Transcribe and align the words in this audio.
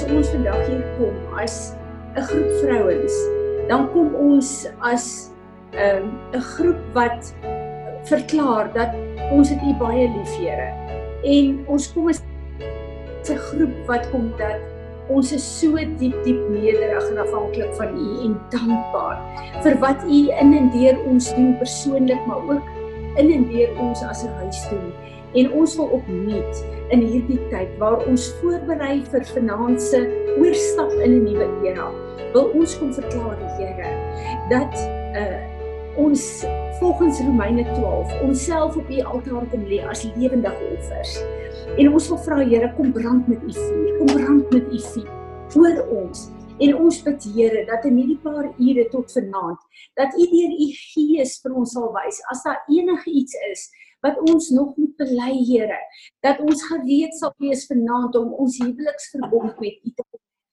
As 0.00 0.08
ons 0.08 0.30
vandag 0.32 0.62
hier 0.64 0.84
kom 0.96 1.16
as 1.36 1.76
'n 2.16 2.24
groep 2.24 2.52
vrouens, 2.62 3.16
dan 3.68 3.82
kom 3.92 4.14
ons 4.16 4.64
as 4.80 5.28
'n 5.76 5.76
um, 5.76 6.06
'n 6.32 6.40
groep 6.40 6.80
wat 6.96 7.34
verklaar 8.08 8.72
dat 8.72 8.96
ons 9.28 9.52
dit 9.52 9.60
U 9.60 9.74
baie 9.76 10.08
lief, 10.08 10.32
Here. 10.40 10.72
En 11.20 11.60
ons 11.68 11.92
kom 11.92 12.08
as 12.08 12.22
'n 13.28 13.36
groep 13.52 13.76
wat 13.92 14.08
kom 14.08 14.32
dat 14.40 14.56
ons 15.12 15.36
is 15.36 15.44
so 15.60 15.76
diep 15.76 16.16
diep 16.24 16.48
nederig 16.48 17.04
en 17.10 17.20
afhanklik 17.20 17.72
van 17.76 17.92
U 17.92 18.08
en 18.24 18.40
dankbaar 18.48 19.20
vir 19.60 19.76
wat 19.84 20.00
U 20.08 20.20
in 20.32 20.56
en 20.56 20.72
deur 20.72 20.96
ons 21.12 21.28
doen 21.36 21.58
persoonlik, 21.60 22.24
maar 22.26 22.40
ook 22.48 22.64
in 23.20 23.28
en 23.36 23.44
deur 23.52 23.68
ons 23.76 24.00
as 24.02 24.24
'n 24.24 24.32
huis 24.40 24.64
doen. 24.72 24.92
En 25.34 25.52
ons 25.52 25.76
wil 25.76 25.92
opnuut 26.00 26.64
in 26.90 27.04
hierdie 27.06 27.38
tyd 27.52 27.76
waar 27.78 28.02
ons 28.10 28.30
voorberei 28.40 28.96
vir 29.12 29.26
vanaand 29.34 29.82
se 29.82 30.00
oorstap 30.40 30.90
in 30.98 31.12
'n 31.20 31.22
nuwe 31.24 31.46
era, 31.68 31.86
wil 32.32 32.50
ons 32.54 32.78
kom 32.78 32.90
verklaar 32.94 33.38
die 33.38 33.52
Here 33.58 33.94
dat 34.50 34.74
uh 35.14 35.38
ons 35.98 36.44
volgens 36.78 37.20
Romeine 37.20 37.64
12 37.74 38.20
onsself 38.22 38.76
op 38.76 38.90
U 38.90 39.00
altaar 39.00 39.46
kom 39.50 39.64
lê 39.66 39.82
as 39.84 40.04
lewendige 40.16 40.64
offers. 40.78 41.22
En 41.76 41.92
ons 41.92 42.08
wil 42.08 42.18
vra 42.18 42.38
Here 42.42 42.72
kom 42.76 42.92
brand 42.92 43.28
met 43.28 43.42
U 43.42 43.52
vuur, 43.52 43.96
kom 43.98 44.06
brand 44.06 44.52
met 44.52 44.72
U 44.72 44.78
vuur 44.78 45.10
voor 45.48 45.86
ons. 45.90 46.30
En 46.58 46.76
ons 46.76 47.02
bid 47.02 47.24
Here 47.34 47.64
dat 47.66 47.84
in 47.84 47.96
hierdie 47.96 48.18
paar 48.22 48.48
ure 48.58 48.88
tot 48.88 49.12
vanaand 49.12 49.60
dat 49.94 50.14
U 50.14 50.26
deur 50.30 50.56
U 50.56 50.68
Gees 50.78 51.38
vir 51.42 51.54
ons 51.54 51.72
sal 51.76 51.90
wys 51.94 52.22
as 52.32 52.42
daar 52.46 52.62
enige 52.68 53.10
iets 53.10 53.36
is 53.50 53.68
wat 54.04 54.20
ons 54.30 54.50
nog 54.50 54.76
moet 54.76 54.94
bely 55.00 55.32
Here 55.48 55.80
dat 56.24 56.40
ons 56.44 56.62
gereed 56.68 57.14
sal 57.18 57.34
wees 57.42 57.66
vanaand 57.70 58.16
om 58.20 58.32
ons 58.44 58.58
huweliksverbond 58.62 59.60
met 59.60 59.76
U 59.84 59.92
te 59.96 60.06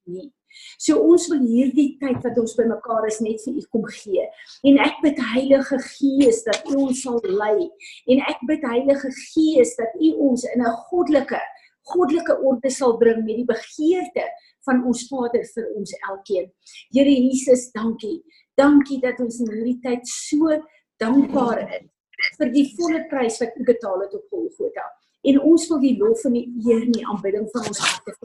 hê. 0.07 0.27
So 0.81 0.97
ons 1.05 1.27
wil 1.31 1.43
hierdie 1.45 1.89
tyd 2.01 2.23
wat 2.25 2.37
ons 2.41 2.55
bymekaar 2.57 3.05
is 3.09 3.19
net 3.21 3.41
vir 3.45 3.59
U 3.59 3.63
kom 3.75 3.85
gee. 3.93 4.25
En 4.67 4.79
ek 4.81 5.01
bid 5.03 5.19
Heilige 5.33 5.79
Gees 5.85 6.41
dat 6.47 6.65
U 6.71 6.79
ons 6.87 7.03
sal 7.03 7.19
lei 7.23 7.67
en 8.13 8.23
ek 8.31 8.41
bid 8.49 8.65
Heilige 8.65 9.11
Gees 9.19 9.75
dat 9.79 9.93
U 9.99 10.13
ons 10.29 10.47
in 10.53 10.63
'n 10.63 10.75
goddelike 10.89 11.41
goddelike 11.87 12.35
orde 12.43 12.69
sal 12.69 12.97
bring 12.99 13.23
met 13.23 13.37
die 13.39 13.47
begeerte 13.47 14.25
van 14.67 14.83
ons 14.83 15.05
Vader 15.07 15.45
vir 15.55 15.67
ons 15.79 15.93
elkeen. 16.09 16.51
Here 16.91 17.09
Jesus, 17.09 17.71
dankie. 17.71 18.23
Dankie 18.57 18.99
dat 18.99 19.19
ons 19.23 19.39
in 19.39 19.51
hierdie 19.53 19.79
tyd 19.79 20.03
so 20.07 20.51
dankbaar 20.99 21.63
is 21.79 21.96
vir 22.38 22.53
die 22.53 22.66
volle 22.78 23.03
prys 23.11 23.39
wat 23.44 23.58
U 23.58 23.67
betaal 23.67 24.06
het 24.06 24.16
op 24.17 24.25
Golgotha. 24.30 24.88
En 25.28 25.39
ons 25.42 25.67
wil 25.70 25.80
die 25.83 25.97
lof 26.00 26.23
en 26.30 26.38
die 26.38 26.47
eer 26.66 26.81
en 26.83 26.95
die 26.95 27.06
aanbidding 27.08 27.47
van 27.53 27.67
ons 27.72 27.83
harte 27.83 28.16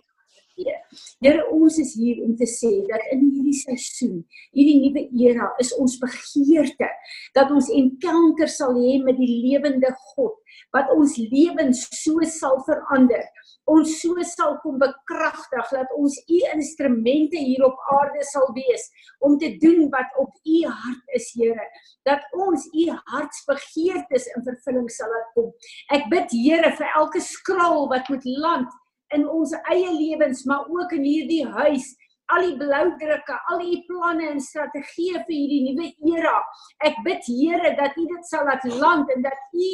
gee. 0.63 0.77
Here, 1.25 1.45
ons 1.53 1.79
is 1.83 1.95
hier 1.99 2.23
om 2.25 2.37
te 2.39 2.49
sê 2.49 2.71
dat 2.89 3.05
in 3.15 3.27
hierdie 3.29 3.57
seisoen, 3.61 4.23
hierdie 4.57 4.79
nuwe 4.83 5.07
era, 5.27 5.51
is 5.63 5.73
ons 5.79 5.99
begeerte 6.03 6.91
dat 7.37 7.51
ons 7.51 7.71
encounter 7.75 8.51
sal 8.51 8.79
hê 8.79 8.99
met 9.05 9.19
die 9.19 9.31
lewende 9.45 9.93
God 10.15 10.39
wat 10.73 10.91
ons 10.95 11.17
lewens 11.19 11.85
so 12.03 12.23
sal 12.29 12.61
verander 12.67 13.25
ons 13.71 13.95
so 14.01 14.25
sal 14.27 14.57
kom 14.63 14.79
bekragtig 14.81 15.73
dat 15.77 15.93
ons 15.99 16.17
u 16.27 16.39
instrumente 16.55 17.39
hier 17.39 17.65
op 17.67 17.79
aarde 17.97 18.25
sal 18.31 18.49
wees 18.57 18.89
om 19.23 19.37
te 19.39 19.53
doen 19.63 19.87
wat 19.93 20.11
op 20.23 20.35
u 20.43 20.59
hart 20.67 21.17
is 21.19 21.31
Here 21.39 21.67
dat 22.09 22.25
ons 22.47 22.67
u 22.75 22.89
hartsbegeertes 23.15 24.29
in 24.35 24.47
vervulling 24.49 24.91
sal 24.91 25.13
laat 25.15 25.33
kom 25.37 25.53
ek 25.97 26.09
bid 26.13 26.35
Here 26.35 26.73
vir 26.79 26.97
elke 27.01 27.23
skraal 27.25 27.87
wat 27.93 28.11
moet 28.13 28.27
land 28.45 28.81
in 29.17 29.27
ons 29.29 29.55
eie 29.63 29.91
lewens 29.91 30.45
maar 30.49 30.69
ook 30.71 30.93
in 30.99 31.05
hierdie 31.07 31.45
huis 31.59 31.93
al 32.33 32.47
die 32.47 32.57
bloudrukke, 32.57 33.37
al 33.51 33.61
die 33.61 33.81
planne 33.89 34.29
en 34.33 34.41
strategieë 34.43 35.23
vir 35.27 35.35
hierdie 35.35 35.61
nuwe 35.67 35.89
era. 36.15 36.39
Ek 36.87 36.99
bid 37.07 37.27
Here 37.29 37.73
dat 37.79 37.97
U 37.99 38.07
dit 38.09 38.29
sal 38.29 38.47
laat 38.49 38.65
land 38.71 39.11
en 39.15 39.25
dat 39.27 39.37
U 39.53 39.69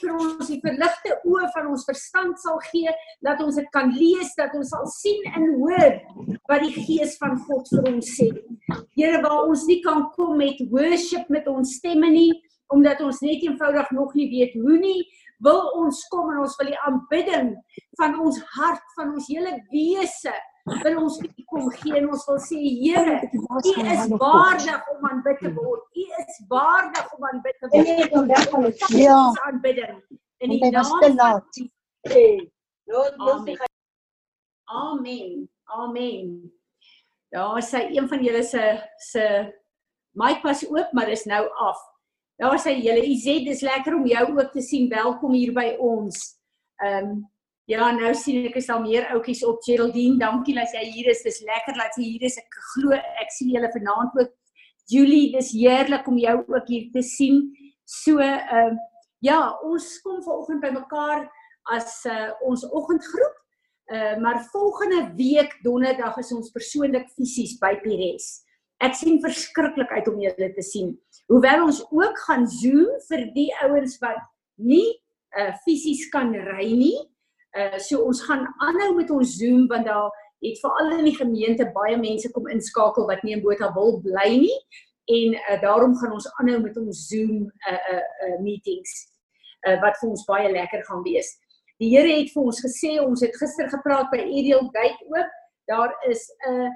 vir 0.00 0.14
ons 0.14 0.50
die 0.50 0.60
verligte 0.62 1.18
oë 1.26 1.50
van 1.56 1.70
ons 1.72 1.86
verstand 1.88 2.38
sal 2.42 2.60
gee, 2.68 2.92
dat 3.24 3.42
ons 3.44 3.58
dit 3.58 3.68
kan 3.74 3.92
lees, 3.96 4.34
dat 4.38 4.54
ons 4.58 4.72
sal 4.74 4.86
sien 4.92 5.26
en 5.32 5.48
hoor 5.62 5.98
wat 6.50 6.64
die 6.64 6.74
Gees 6.86 7.16
van 7.20 7.38
God 7.48 7.68
vir 7.72 7.90
ons 7.94 8.14
sê. 8.18 8.30
Here, 8.94 9.20
waar 9.24 9.48
ons 9.48 9.66
nie 9.70 9.80
kan 9.84 10.08
kom 10.14 10.36
met 10.38 10.60
worship 10.70 11.30
met 11.32 11.48
ons 11.50 11.78
stemme 11.80 12.10
nie, 12.12 12.32
omdat 12.74 13.02
ons 13.04 13.20
net 13.24 13.42
eenvoudig 13.44 13.90
nog 13.94 14.14
nie 14.18 14.28
weet 14.32 14.54
hoe 14.60 14.78
nie, 14.80 15.00
wil 15.46 15.62
ons 15.82 16.00
kom 16.12 16.32
en 16.32 16.42
ons 16.44 16.56
wil 16.60 16.72
die 16.72 16.80
aanbidding 16.88 17.54
van 18.00 18.18
ons 18.20 18.40
hart, 18.56 18.84
van 18.96 19.14
ons 19.14 19.28
hele 19.30 19.54
wese 19.72 20.34
wil 20.64 21.02
ons 21.02 21.18
kom 21.50 21.66
gee 21.76 21.98
en 21.98 22.06
ons 22.08 22.24
wil 22.28 22.38
sê 22.40 22.56
Here, 22.56 23.18
U 23.28 23.72
is 23.94 24.06
waardig 24.16 24.86
om 24.94 25.08
aanbid 25.10 25.42
te 25.44 25.50
word. 25.52 25.82
U 25.92 26.04
is 26.22 26.38
waardig 26.48 27.10
om 27.16 27.26
aanbid 27.30 27.58
te 27.60 27.68
word. 27.72 28.86
Ja. 28.96 29.18
Aanbidding 29.44 30.00
in 30.40 30.54
die 30.54 30.70
naam 30.70 30.88
van 30.88 31.18
Jesus. 31.20 31.68
Amen. 34.64 35.48
Amen. 35.64 36.32
Daar 37.34 37.60
sê 37.64 37.84
een 37.92 38.08
van 38.08 38.24
julle 38.24 38.42
se 38.42 38.64
se 39.10 39.26
mic 40.16 40.42
was 40.42 40.64
oop, 40.70 40.92
maar 40.92 41.08
is 41.12 41.24
nou 41.28 41.44
af. 41.68 41.80
Daar 42.36 42.58
sê 42.58 42.72
julle, 42.82 43.04
Izet, 43.06 43.44
dis 43.46 43.62
lekker 43.62 43.94
om 43.94 44.06
jou 44.10 44.24
ook 44.34 44.50
te 44.52 44.62
sien. 44.62 44.88
Welkom 44.90 45.36
hier 45.38 45.52
by 45.54 45.76
ons. 45.78 46.34
Ehm 46.82 47.12
um, 47.12 47.22
Ja, 47.64 47.86
nou 47.96 48.10
sien 48.12 48.44
ek 48.44 48.58
is 48.60 48.66
al 48.68 48.82
meer 48.82 49.06
oudjies 49.14 49.40
op 49.48 49.62
Geraldine. 49.64 50.18
Dankie 50.20 50.52
dat 50.52 50.74
jy 50.76 50.82
hier 50.84 51.06
is. 51.08 51.22
Dis 51.24 51.38
lekker 51.46 51.78
dat 51.78 51.94
jy 51.96 52.10
hier 52.10 52.26
is. 52.28 52.34
Ek 52.36 52.58
glo 52.74 52.92
ek 52.92 53.30
sien 53.32 53.54
julle 53.54 53.70
vanaand 53.72 54.18
ook. 54.20 54.34
Julie, 54.92 55.30
dis 55.32 55.54
heerlik 55.56 56.04
om 56.10 56.18
jou 56.20 56.34
ook 56.42 56.68
hier 56.68 56.90
te 56.92 57.00
sien. 57.00 57.40
So, 57.88 58.18
ehm 58.20 58.74
uh, 58.74 58.82
ja, 59.24 59.38
ons 59.64 59.86
kom 60.04 60.20
vanoggend 60.26 60.60
bymekaar 60.60 61.24
as 61.72 62.02
uh, 62.04 62.34
ons 62.44 62.66
oggendgroep. 62.68 63.40
Uh, 63.94 64.16
maar 64.20 64.44
volgende 64.52 65.06
week 65.16 65.56
donderdag 65.64 66.18
is 66.20 66.34
ons 66.36 66.52
persoonlik 66.52 67.08
fisies 67.16 67.56
by 67.62 67.72
Pires. 67.80 68.42
Ek 68.84 68.92
sien 68.98 69.22
verskriklik 69.24 69.88
uit 69.88 70.12
om 70.12 70.20
julle 70.20 70.52
te 70.52 70.66
sien. 70.66 70.92
Hoewel 71.32 71.64
ons 71.64 71.80
ook 71.90 72.18
gaan 72.26 72.46
Zoom 72.46 72.90
vir 73.08 73.26
die 73.34 73.50
ouens 73.64 73.98
wat 74.02 74.20
nie 74.56 75.00
uh 75.38 75.52
fisies 75.64 76.08
kan 76.12 76.30
ry 76.34 76.70
nie, 76.78 76.98
Uh 77.54 77.78
so 77.78 78.02
ons 78.02 78.22
gaan 78.26 78.42
aanhou 78.66 78.94
met 78.96 79.10
ons 79.14 79.36
Zoom 79.38 79.68
want 79.70 79.86
daar 79.86 80.10
het 80.42 80.58
veral 80.60 80.96
in 80.98 81.06
die 81.06 81.16
gemeente 81.16 81.68
baie 81.76 81.96
mense 81.96 82.30
kom 82.34 82.48
inskakel 82.50 83.06
wat 83.06 83.22
nie 83.22 83.36
in 83.36 83.42
Botha 83.44 83.68
wil 83.76 84.00
bly 84.02 84.30
nie 84.42 84.56
en 85.14 85.36
uh, 85.38 85.60
daarom 85.62 85.94
gaan 86.00 86.16
ons 86.16 86.26
aanhou 86.40 86.58
met 86.64 86.76
ons 86.80 87.04
Zoom 87.06 87.44
uh 87.70 87.76
uh, 87.94 88.00
uh 88.26 88.40
meetings 88.42 88.94
uh 89.68 89.76
wat 89.84 90.00
vir 90.00 90.10
ons 90.10 90.26
baie 90.26 90.50
lekker 90.50 90.82
gaan 90.88 91.06
wees. 91.06 91.30
Die 91.78 91.92
Here 91.94 92.10
het 92.10 92.34
vir 92.34 92.50
ons 92.50 92.62
gesê 92.64 92.96
ons 93.04 93.22
het 93.22 93.38
gister 93.38 93.70
gepraat 93.70 94.10
by 94.10 94.24
Ariel 94.24 94.66
Gate 94.74 95.06
ook. 95.14 95.30
Daar 95.70 95.94
is 96.10 96.26
'n 96.50 96.66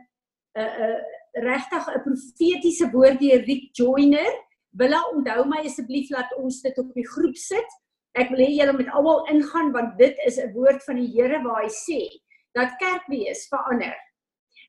'n 0.62 0.70
'n 0.86 0.96
regtig 1.32 1.88
'n 1.88 2.02
profetiese 2.02 2.90
woord 2.92 3.20
deur 3.20 3.44
Rick 3.44 3.70
Joyner. 3.72 4.32
Willa 4.70 5.02
onthou 5.12 5.44
my 5.44 5.64
asseblief 5.64 6.10
laat 6.10 6.34
ons 6.36 6.62
dit 6.62 6.78
op 6.78 6.94
die 6.94 7.06
groep 7.06 7.36
sit 7.36 7.70
Ek 8.18 8.32
wil 8.32 8.42
hê 8.42 8.48
julle 8.56 8.74
moet 8.74 8.88
almal 8.98 9.26
ingaan 9.32 9.72
want 9.74 9.98
dit 9.98 10.16
is 10.26 10.38
'n 10.42 10.52
woord 10.54 10.82
van 10.84 10.96
die 10.96 11.10
Here 11.14 11.42
waar 11.42 11.62
hy 11.62 11.70
sê 11.70 12.00
dat 12.54 12.76
kerkwees 12.80 13.46
verander. 13.48 13.96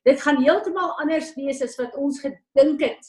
Dit 0.04 0.20
gaan 0.20 0.42
heeltemal 0.42 0.92
anders 1.00 1.34
wees 1.34 1.62
as 1.62 1.76
wat 1.76 1.96
ons 1.96 2.20
gedink 2.20 2.80
het. 2.80 3.02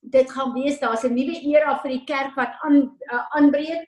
Dit 0.00 0.30
gaan 0.30 0.52
wees 0.54 0.80
daar's 0.80 1.04
'n 1.04 1.14
nuwe 1.14 1.36
era 1.54 1.78
vir 1.82 1.90
die 1.90 2.04
kerk 2.04 2.34
wat 2.34 2.52
aan 2.64 2.96
uh, 3.12 3.24
aanbreek. 3.36 3.86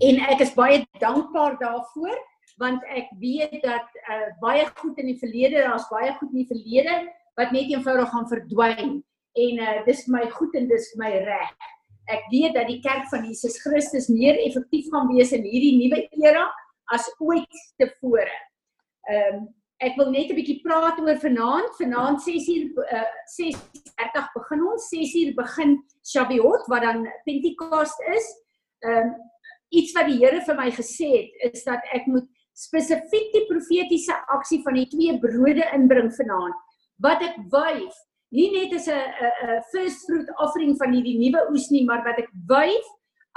En 0.00 0.16
ek 0.30 0.40
is 0.40 0.54
baie 0.54 0.86
dankbaar 1.00 1.58
daarvoor 1.58 2.18
want 2.58 2.84
ek 2.88 3.08
weet 3.20 3.62
dat 3.62 3.88
uh, 4.08 4.28
baie 4.40 4.66
goed 4.76 4.98
in 4.98 5.06
die 5.12 5.18
verlede, 5.18 5.62
daar's 5.64 5.88
baie 5.90 6.12
goed 6.18 6.30
in 6.32 6.42
die 6.44 6.50
verlede 6.50 6.96
wat 7.40 7.52
net 7.52 7.70
eenvoudig 7.70 8.10
gaan 8.12 8.28
verdwyn 8.28 8.98
en 9.32 9.62
uh, 9.64 9.78
dis 9.86 10.04
vir 10.04 10.18
my 10.18 10.26
goed 10.30 10.54
en 10.58 10.68
dis 10.68 10.90
vir 10.92 11.04
my 11.04 11.12
reg 11.24 11.54
ek 12.10 12.28
weet 12.32 12.54
dat 12.56 12.68
die 12.68 12.80
kerk 12.82 13.06
van 13.10 13.24
Jesus 13.26 13.58
Christus 13.62 14.08
meer 14.10 14.38
effektief 14.42 14.90
gaan 14.90 15.10
wees 15.12 15.32
in 15.36 15.44
hierdie 15.46 15.76
nuwe 15.78 16.04
era 16.24 16.46
as 16.92 17.08
ooit 17.18 17.58
tevore. 17.80 18.38
Ehm 19.10 19.42
um, 19.42 19.50
ek 19.82 19.96
wil 19.98 20.12
net 20.14 20.30
'n 20.30 20.38
bietjie 20.38 20.60
praat 20.62 20.98
oor 21.02 21.18
vanaand. 21.18 21.72
Vanaand 21.74 22.20
6uur 22.22 22.70
uh, 22.86 23.08
6:30 23.34 24.28
begin 24.36 24.60
ons. 24.70 24.84
6uur 24.94 25.34
begin 25.34 25.72
Shavuot 26.06 26.68
wat 26.70 26.82
dan 26.86 27.06
Pentekoste 27.26 28.14
is. 28.14 28.26
Ehm 28.86 29.10
um, 29.10 29.14
iets 29.72 29.92
wat 29.96 30.06
die 30.06 30.20
Here 30.20 30.40
vir 30.44 30.56
my 30.56 30.70
gesê 30.70 31.10
het 31.16 31.54
is 31.54 31.64
dat 31.64 31.82
ek 31.96 32.06
moet 32.06 32.28
spesifiek 32.52 33.32
die 33.32 33.46
profetiese 33.48 34.16
aksie 34.34 34.62
van 34.62 34.74
die 34.74 34.88
twee 34.92 35.18
brode 35.18 35.64
inbring 35.74 36.10
vanaand 36.16 36.54
wat 37.02 37.22
ek 37.22 37.38
wyf 37.52 37.94
nie 38.32 38.48
net 38.52 38.72
as 38.78 38.88
'n 38.88 38.96
'n 38.96 39.62
first 39.72 40.06
fruit 40.06 40.28
offering 40.38 40.76
van 40.78 40.92
hierdie 40.92 41.18
nuwe 41.20 41.50
oes 41.52 41.70
nie, 41.70 41.84
maar 41.84 42.02
wat 42.04 42.18
ek 42.18 42.30
wyf 42.48 42.86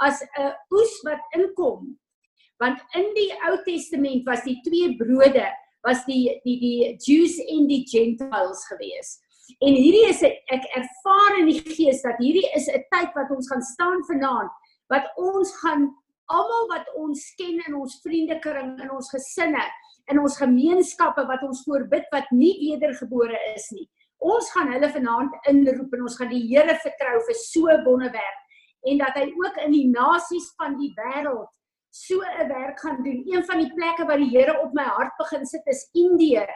as 0.00 0.22
'n 0.22 0.52
oes 0.72 0.94
wat 1.04 1.20
inkom. 1.36 1.98
Want 2.60 2.80
in 2.94 3.12
die 3.14 3.32
Ou 3.46 3.56
Testament 3.64 4.24
was 4.24 4.42
die 4.44 4.60
twee 4.64 4.96
brode 4.96 5.48
was 5.84 6.04
die 6.06 6.40
die 6.44 6.58
die 6.60 6.96
Jews 6.96 7.38
en 7.38 7.66
die 7.68 7.84
Gentiles 7.84 8.64
gewees. 8.72 9.20
En 9.60 9.74
hierdie 9.74 10.08
is 10.08 10.22
'n 10.22 10.32
ek 10.56 10.64
ervaar 10.74 11.38
in 11.38 11.46
die 11.46 11.60
gees 11.60 12.02
dat 12.02 12.16
hierdie 12.18 12.48
is 12.56 12.68
'n 12.68 12.84
tyd 12.90 13.12
wat 13.14 13.30
ons 13.30 13.48
gaan 13.48 13.62
staan 13.62 14.00
vanaand 14.08 14.50
wat 14.88 15.06
ons 15.16 15.50
gaan 15.60 15.90
almal 16.32 16.68
wat 16.70 16.88
ons 16.98 17.22
ken 17.38 17.60
in 17.68 17.76
ons 17.78 17.98
vriendekring, 18.04 18.74
in 18.82 18.90
ons 18.94 19.10
gesinne, 19.12 19.62
in 20.10 20.20
ons 20.22 20.38
gemeenskappe 20.40 21.26
wat 21.28 21.44
ons 21.46 21.62
voorbid 21.66 22.06
wat 22.14 22.30
nie 22.34 22.54
wedergebore 22.62 23.38
is 23.54 23.68
nie. 23.74 23.86
Ons 24.22 24.48
gaan 24.54 24.72
hulle 24.72 24.88
vanaand 24.90 25.34
inroep 25.50 25.92
en 25.94 26.06
ons 26.08 26.18
gaan 26.18 26.32
die 26.32 26.44
Here 26.48 26.76
vertrou 26.82 27.18
vir 27.28 27.38
so 27.42 27.78
wonderwerk 27.84 28.42
en 28.86 29.00
dat 29.02 29.16
hy 29.18 29.26
ook 29.34 29.56
in 29.64 29.72
die 29.74 29.86
nasies 29.90 30.46
van 30.60 30.76
die 30.78 30.92
wêreld 30.96 31.50
so 31.90 32.20
'n 32.22 32.48
werk 32.48 32.78
gaan 32.80 33.02
doen. 33.02 33.24
Een 33.26 33.44
van 33.44 33.58
die 33.58 33.72
plekke 33.74 34.06
waar 34.06 34.20
die 34.20 34.30
Here 34.30 34.60
op 34.62 34.72
my 34.74 34.84
hart 34.84 35.12
begin 35.18 35.46
sit 35.46 35.66
is 35.66 35.88
Indië. 35.94 36.46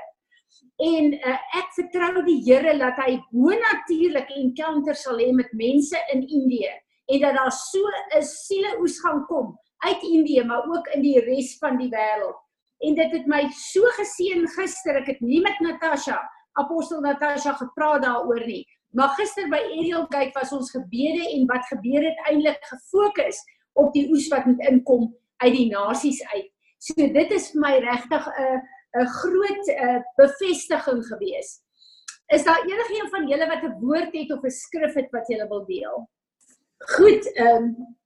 En 0.78 1.12
uh, 1.14 1.38
ek 1.58 1.68
vertrou 1.74 2.22
die 2.24 2.42
Here 2.44 2.78
dat 2.78 2.96
hy 2.96 3.18
bonatuurlike 3.30 4.34
encounters 4.34 5.02
sal 5.02 5.18
hê 5.18 5.32
met 5.32 5.52
mense 5.52 5.96
in 6.12 6.22
Indië 6.22 6.72
en 7.10 7.20
dat 7.20 7.34
daar 7.34 7.52
so 7.52 7.82
'n 8.18 8.22
sieleoes 8.22 9.00
gaan 9.00 9.26
kom 9.26 9.58
uit 9.80 10.02
Indië 10.02 10.44
maar 10.44 10.64
ook 10.68 10.86
in 10.86 11.02
die 11.02 11.20
res 11.20 11.58
van 11.58 11.76
die 11.76 11.88
wêreld. 11.88 12.38
En 12.78 12.94
dit 12.94 13.12
het 13.12 13.26
my 13.26 13.48
so 13.52 13.84
geseën 13.96 14.46
gister. 14.48 14.96
Ek 14.96 15.06
het 15.06 15.20
nie 15.20 15.40
met 15.40 15.58
Natasha, 15.60 16.20
apostel 16.52 17.00
Natasha 17.00 17.52
gepraat 17.52 18.02
daaroor 18.02 18.46
nie. 18.46 18.64
Maar 18.96 19.08
gister 19.18 19.48
by 19.48 19.60
Ariel 19.60 20.06
Gate 20.08 20.34
was 20.34 20.52
ons 20.52 20.70
gebede 20.70 21.26
en 21.34 21.46
wat 21.46 21.66
gebeur 21.68 22.04
het 22.08 22.22
eintlik 22.28 22.64
gefokus 22.72 23.38
op 23.78 23.92
die 23.92 24.08
oes 24.10 24.28
wat 24.32 24.48
moet 24.48 24.64
inkom 24.70 25.10
uit 25.44 25.54
die 25.54 25.68
nasies 25.70 26.22
uit. 26.32 26.48
So 26.80 26.94
dit 26.96 27.32
is 27.36 27.50
vir 27.52 27.60
my 27.60 27.74
regtig 27.84 28.26
'n 28.28 28.60
'n 29.00 29.06
groot 29.06 29.66
'n 29.68 29.88
uh, 29.88 30.00
bevestiging 30.16 31.04
gewees. 31.06 31.60
Is 32.32 32.44
daar 32.44 32.64
enigiemand 32.64 33.10
van 33.10 33.28
julle 33.28 33.46
wat 33.46 33.62
'n 33.62 33.78
woord 33.80 34.12
het 34.12 34.32
of 34.32 34.42
'n 34.42 34.50
skrif 34.50 34.94
het 34.94 35.10
wat 35.10 35.28
julle 35.28 35.48
wil 35.48 35.64
deel? 35.66 36.08
Goed, 36.88 37.26
ehm 37.36 37.64
um, 37.64 37.96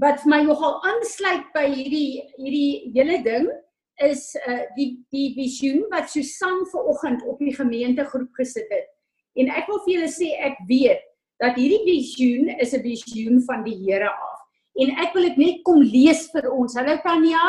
wat 0.00 0.20
vir 0.20 0.30
my 0.32 0.40
nogal 0.44 0.78
aansluit 0.88 1.46
by 1.52 1.66
hierdie 1.68 2.22
hierdie 2.36 2.92
hele 2.92 3.18
ding 3.24 3.46
is 4.04 4.34
uh 4.48 4.62
die 4.76 4.88
die 5.12 5.32
visioen 5.36 5.86
wat 5.92 6.10
Susan 6.12 6.62
vanoggend 6.72 7.24
op 7.28 7.40
die 7.40 7.54
gemeentegroep 7.56 8.28
gesit 8.36 8.68
het. 8.72 8.88
En 9.36 9.48
ek 9.48 9.68
wil 9.68 9.80
vir 9.86 9.94
julle 9.94 10.10
sê 10.12 10.28
ek 10.48 10.60
weet 10.68 11.00
dat 11.40 11.56
hierdie 11.56 11.82
visioen 11.88 12.52
is 12.60 12.74
'n 12.76 12.84
visioen 12.84 13.40
van 13.48 13.64
die 13.64 13.78
Here 13.80 14.12
af. 14.12 14.40
En 14.76 14.92
ek 15.04 15.14
wil 15.14 15.28
dit 15.28 15.36
net 15.36 15.64
kom 15.64 15.80
lees 15.80 16.28
vir 16.32 16.52
ons. 16.52 16.76
Hallo 16.76 16.96
Tanya. 17.04 17.44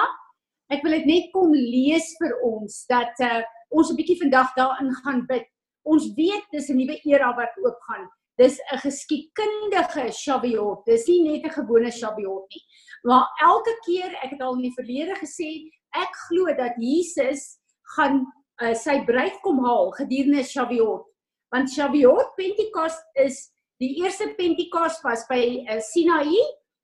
Ek 0.72 0.84
wil 0.84 1.00
dit 1.00 1.06
net 1.06 1.32
kom 1.36 1.52
lees 1.52 2.16
vir 2.20 2.40
ons 2.40 2.86
dat 2.88 3.20
uh 3.20 3.44
ons 3.70 3.92
'n 3.92 4.00
bietjie 4.00 4.20
vandag 4.24 4.56
daarin 4.56 4.96
gaan 5.04 5.26
bid. 5.28 5.48
Ons 5.84 6.14
weet 6.16 6.44
dis 6.52 6.70
'n 6.70 6.78
nuwe 6.78 7.00
era 7.04 7.36
wat 7.36 7.52
oopgaan. 7.60 8.08
Dis 8.38 8.60
'n 8.72 8.80
geskiedkundige 8.82 10.12
Shavuot. 10.12 10.86
Dis 10.86 11.08
nie 11.08 11.22
net 11.24 11.46
'n 11.46 11.56
gewone 11.60 11.92
Shavuot 11.92 12.46
nie. 12.50 12.64
Maar 13.04 13.26
elke 13.42 13.74
keer, 13.86 14.12
ek 14.24 14.32
het 14.32 14.42
al 14.42 14.56
in 14.56 14.70
die 14.70 14.78
verlede 14.78 15.16
gesê, 15.20 15.70
ek 15.94 16.14
glo 16.28 16.46
dat 16.58 16.74
Jesus 16.78 17.60
gaan 17.96 18.26
uh, 18.62 18.74
sy 18.74 19.04
bruid 19.06 19.42
kom 19.42 19.60
haal 19.66 19.92
gedurende 19.92 20.44
Shavuot. 20.44 21.06
Want 21.52 21.70
Shavuot 21.70 22.36
Pentekos 22.36 22.96
is 23.16 23.52
die 23.80 24.02
eerste 24.02 24.34
Pentekos 24.38 25.02
was 25.04 25.26
by 25.30 25.66
uh, 25.70 25.80
Sinaï 25.80 26.34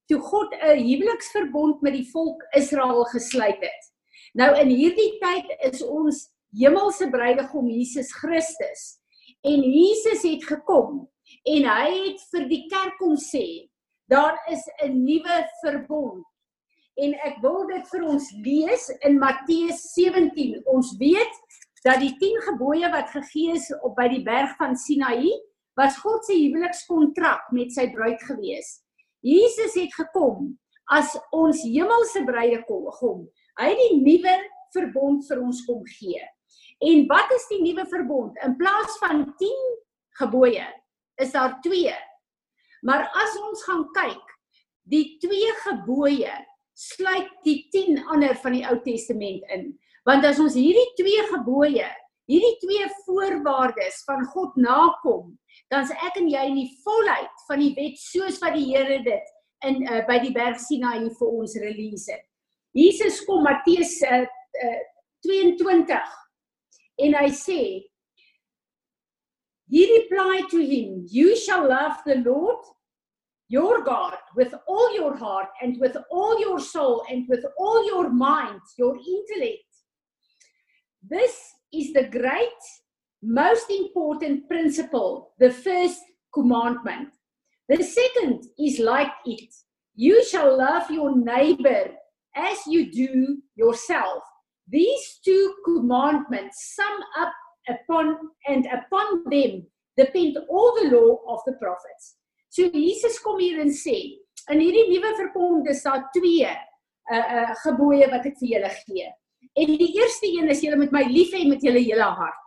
toe 0.10 0.20
God 0.20 0.54
'n 0.54 0.78
huweliksverbond 0.78 1.82
met 1.82 1.94
die 1.94 2.08
volk 2.12 2.44
Israel 2.58 3.06
gesluit 3.14 3.62
het. 3.62 3.84
Nou 4.34 4.54
in 4.58 4.70
hierdie 4.70 5.18
tyd 5.22 5.50
is 5.72 5.82
ons 5.82 6.28
hemelse 6.58 7.10
bruidegom 7.10 7.70
Jesus 7.70 8.14
Christus. 8.14 9.00
En 9.46 9.62
Jesus 9.64 10.24
het 10.26 10.44
gekom 10.46 11.08
en 11.46 11.68
hy 11.70 11.90
het 12.08 12.24
vir 12.32 12.48
die 12.50 12.66
kerk 12.72 12.98
kom 13.00 13.16
sê 13.18 13.70
daar 14.10 14.38
is 14.50 14.64
'n 14.84 15.04
nuwe 15.06 15.38
verbond. 15.64 16.26
En 16.98 17.14
ek 17.14 17.38
wil 17.42 17.68
dit 17.68 17.88
vir 17.88 18.04
ons 18.04 18.32
lees 18.44 18.90
in 19.08 19.20
Matteus 19.20 19.94
17 19.94 20.62
ons 20.66 20.96
weet 20.98 21.36
dat 21.84 22.00
die 22.00 22.16
10 22.18 22.42
gebooie 22.50 22.90
wat 22.92 23.10
gegee 23.10 23.54
is 23.56 23.72
op 23.82 23.96
by 23.96 24.08
die 24.08 24.24
berg 24.24 24.56
van 24.58 24.76
Sinaï 24.76 25.30
was 25.76 25.98
God 25.98 26.26
se 26.26 26.34
huwelikskontrak 26.34 27.52
met 27.52 27.72
sy 27.72 27.88
bruid 27.92 28.22
gewees. 28.22 28.82
Jesus 29.22 29.76
het 29.76 29.94
gekom 29.94 30.58
as 30.92 31.16
ons 31.32 31.64
hemelse 31.64 32.24
bruidegom 32.26 32.90
kom 33.00 33.30
hy 33.60 33.70
het 33.74 33.80
die 33.80 34.02
nuwe 34.02 34.36
verbond 34.76 35.26
vir 35.28 35.42
ons 35.44 35.64
kom 35.68 35.82
gee. 36.00 36.22
En 36.80 37.06
wat 37.12 37.32
is 37.36 37.48
die 37.52 37.62
nuwe 37.62 37.86
verbond? 37.92 38.38
In 38.46 38.56
plaas 38.60 38.98
van 39.02 39.26
10 39.38 39.66
gebooie 40.22 40.68
is 41.20 41.34
daar 41.36 41.58
twee. 41.66 41.96
Maar 42.82 43.08
as 43.24 43.36
ons 43.44 43.64
gaan 43.68 43.86
kyk, 43.96 44.36
die 44.90 45.18
twee 45.22 45.52
gebooie 45.66 46.34
sluit 46.80 47.32
die 47.44 47.68
10 47.74 48.06
ander 48.08 48.38
van 48.40 48.56
die 48.56 48.64
Ou 48.68 48.78
Testament 48.86 49.44
in. 49.54 49.74
Want 50.08 50.26
as 50.26 50.40
ons 50.40 50.56
hierdie 50.56 50.88
twee 50.98 51.26
gebooie, 51.28 51.88
hierdie 52.30 52.56
twee 52.62 52.88
voorwaardes 53.04 54.04
van 54.08 54.24
God 54.32 54.56
nakom, 54.56 55.34
dan 55.70 55.84
is 55.86 55.92
ek 56.08 56.22
en 56.22 56.30
jy 56.32 56.46
in 56.50 56.62
die 56.62 56.72
volheid 56.86 57.44
van 57.50 57.62
die 57.62 57.74
wet 57.76 58.00
soos 58.02 58.40
wat 58.42 58.56
die 58.56 58.70
Here 58.72 59.02
dit 59.06 59.36
in 59.68 59.84
uh, 59.84 60.02
by 60.08 60.22
die 60.24 60.32
berg 60.34 60.62
Sinaï 60.62 61.04
vir 61.04 61.28
ons 61.28 61.58
release 61.60 62.08
het. 62.14 62.24
Jesus 62.78 63.20
kom 63.28 63.44
Matteus 63.44 63.98
uh, 64.08 64.24
uh, 64.24 64.80
22 65.26 66.16
en 67.06 67.16
hy 67.20 67.30
sê 67.36 67.62
replied 70.10 70.50
to 70.52 70.66
him, 70.66 71.06
You 71.10 71.36
shall 71.36 71.70
love 71.70 71.98
the 72.06 72.16
Lord 72.16 72.58
your 73.48 73.84
God 73.84 74.16
with 74.36 74.54
all 74.68 74.94
your 74.94 75.18
heart 75.18 75.48
and 75.62 75.80
with 75.80 75.98
all 76.12 76.40
your 76.40 76.60
soul 76.60 77.04
and 77.10 77.28
with 77.28 77.44
all 77.58 77.86
your 77.86 78.10
mind, 78.10 78.62
your 78.78 78.96
intellect. 78.96 79.64
This 81.10 81.36
is 81.74 81.94
the 81.94 82.08
great, 82.10 82.62
most 83.24 83.72
important 83.72 84.48
principle, 84.48 85.34
the 85.40 85.52
first 85.52 86.00
commandment. 86.34 87.10
The 87.68 87.84
second 87.84 88.44
is 88.58 88.80
like 88.80 89.12
it 89.26 89.54
you 89.96 90.24
shall 90.24 90.58
love 90.58 90.90
your 90.90 91.18
neighbor 91.18 91.92
as 92.36 92.58
you 92.66 92.90
do 92.90 93.40
yourself. 93.56 94.24
These 94.70 95.20
two 95.26 95.56
commandments 95.66 96.74
sum 96.76 97.00
up 97.20 97.34
upon 97.68 98.18
and 98.48 98.66
upon 98.68 99.24
them 99.30 99.66
depend 100.00 100.40
all 100.48 100.74
the 100.80 100.90
law 100.94 101.20
of 101.34 101.44
the 101.46 101.56
prophets. 101.62 102.16
So 102.50 102.66
Jesus 102.74 103.20
kom 103.22 103.40
hier 103.42 103.60
en 103.62 103.72
sê, 103.76 103.98
in 104.50 104.62
hierdie 104.64 104.88
nuwe 104.90 105.14
verbond 105.20 105.70
is 105.70 105.84
daar 105.86 106.08
twee 106.16 106.50
uh 107.10 107.26
uh 107.40 107.50
gebooie 107.64 108.08
wat 108.12 108.26
ek 108.30 108.38
vir 108.42 108.56
julle 108.56 108.72
gee. 108.86 109.10
En 109.60 109.76
die 109.82 109.92
eerste 109.98 110.30
een 110.30 110.50
is 110.54 110.62
julle 110.64 110.80
moet 110.80 110.94
my 110.94 111.04
lief 111.10 111.34
hê 111.36 111.46
met 111.50 111.64
julle 111.66 111.82
hele 111.84 112.10
hart. 112.20 112.42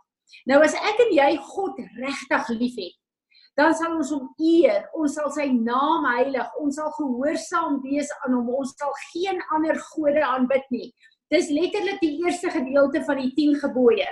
Nou 0.49 0.59
as 0.65 0.75
ek 0.75 1.01
en 1.05 1.15
jy 1.15 1.29
God 1.53 1.79
regtig 2.01 2.51
lief 2.57 2.77
het, 2.79 2.95
dan 3.59 3.75
sal 3.77 3.97
ons 3.99 4.11
hom 4.15 4.29
eer, 4.41 4.87
ons 4.97 5.13
sal 5.13 5.29
sy 5.35 5.45
naam 5.53 6.07
heilig, 6.09 6.55
ons 6.59 6.79
sal 6.79 6.89
gehoorsaam 6.97 7.79
wees 7.83 8.09
aan 8.23 8.37
hom, 8.39 8.49
ons 8.63 8.73
sal 8.79 8.93
geen 9.11 9.41
ander 9.53 9.77
gode 9.93 10.23
aanbid 10.25 10.65
nie. 10.73 10.89
Dis 11.33 11.51
letterlik 11.53 12.01
die 12.01 12.15
eerste 12.23 12.49
gedeelte 12.53 13.03
van 13.05 13.21
die 13.21 13.31
10 13.37 13.59
gebooie. 13.61 14.09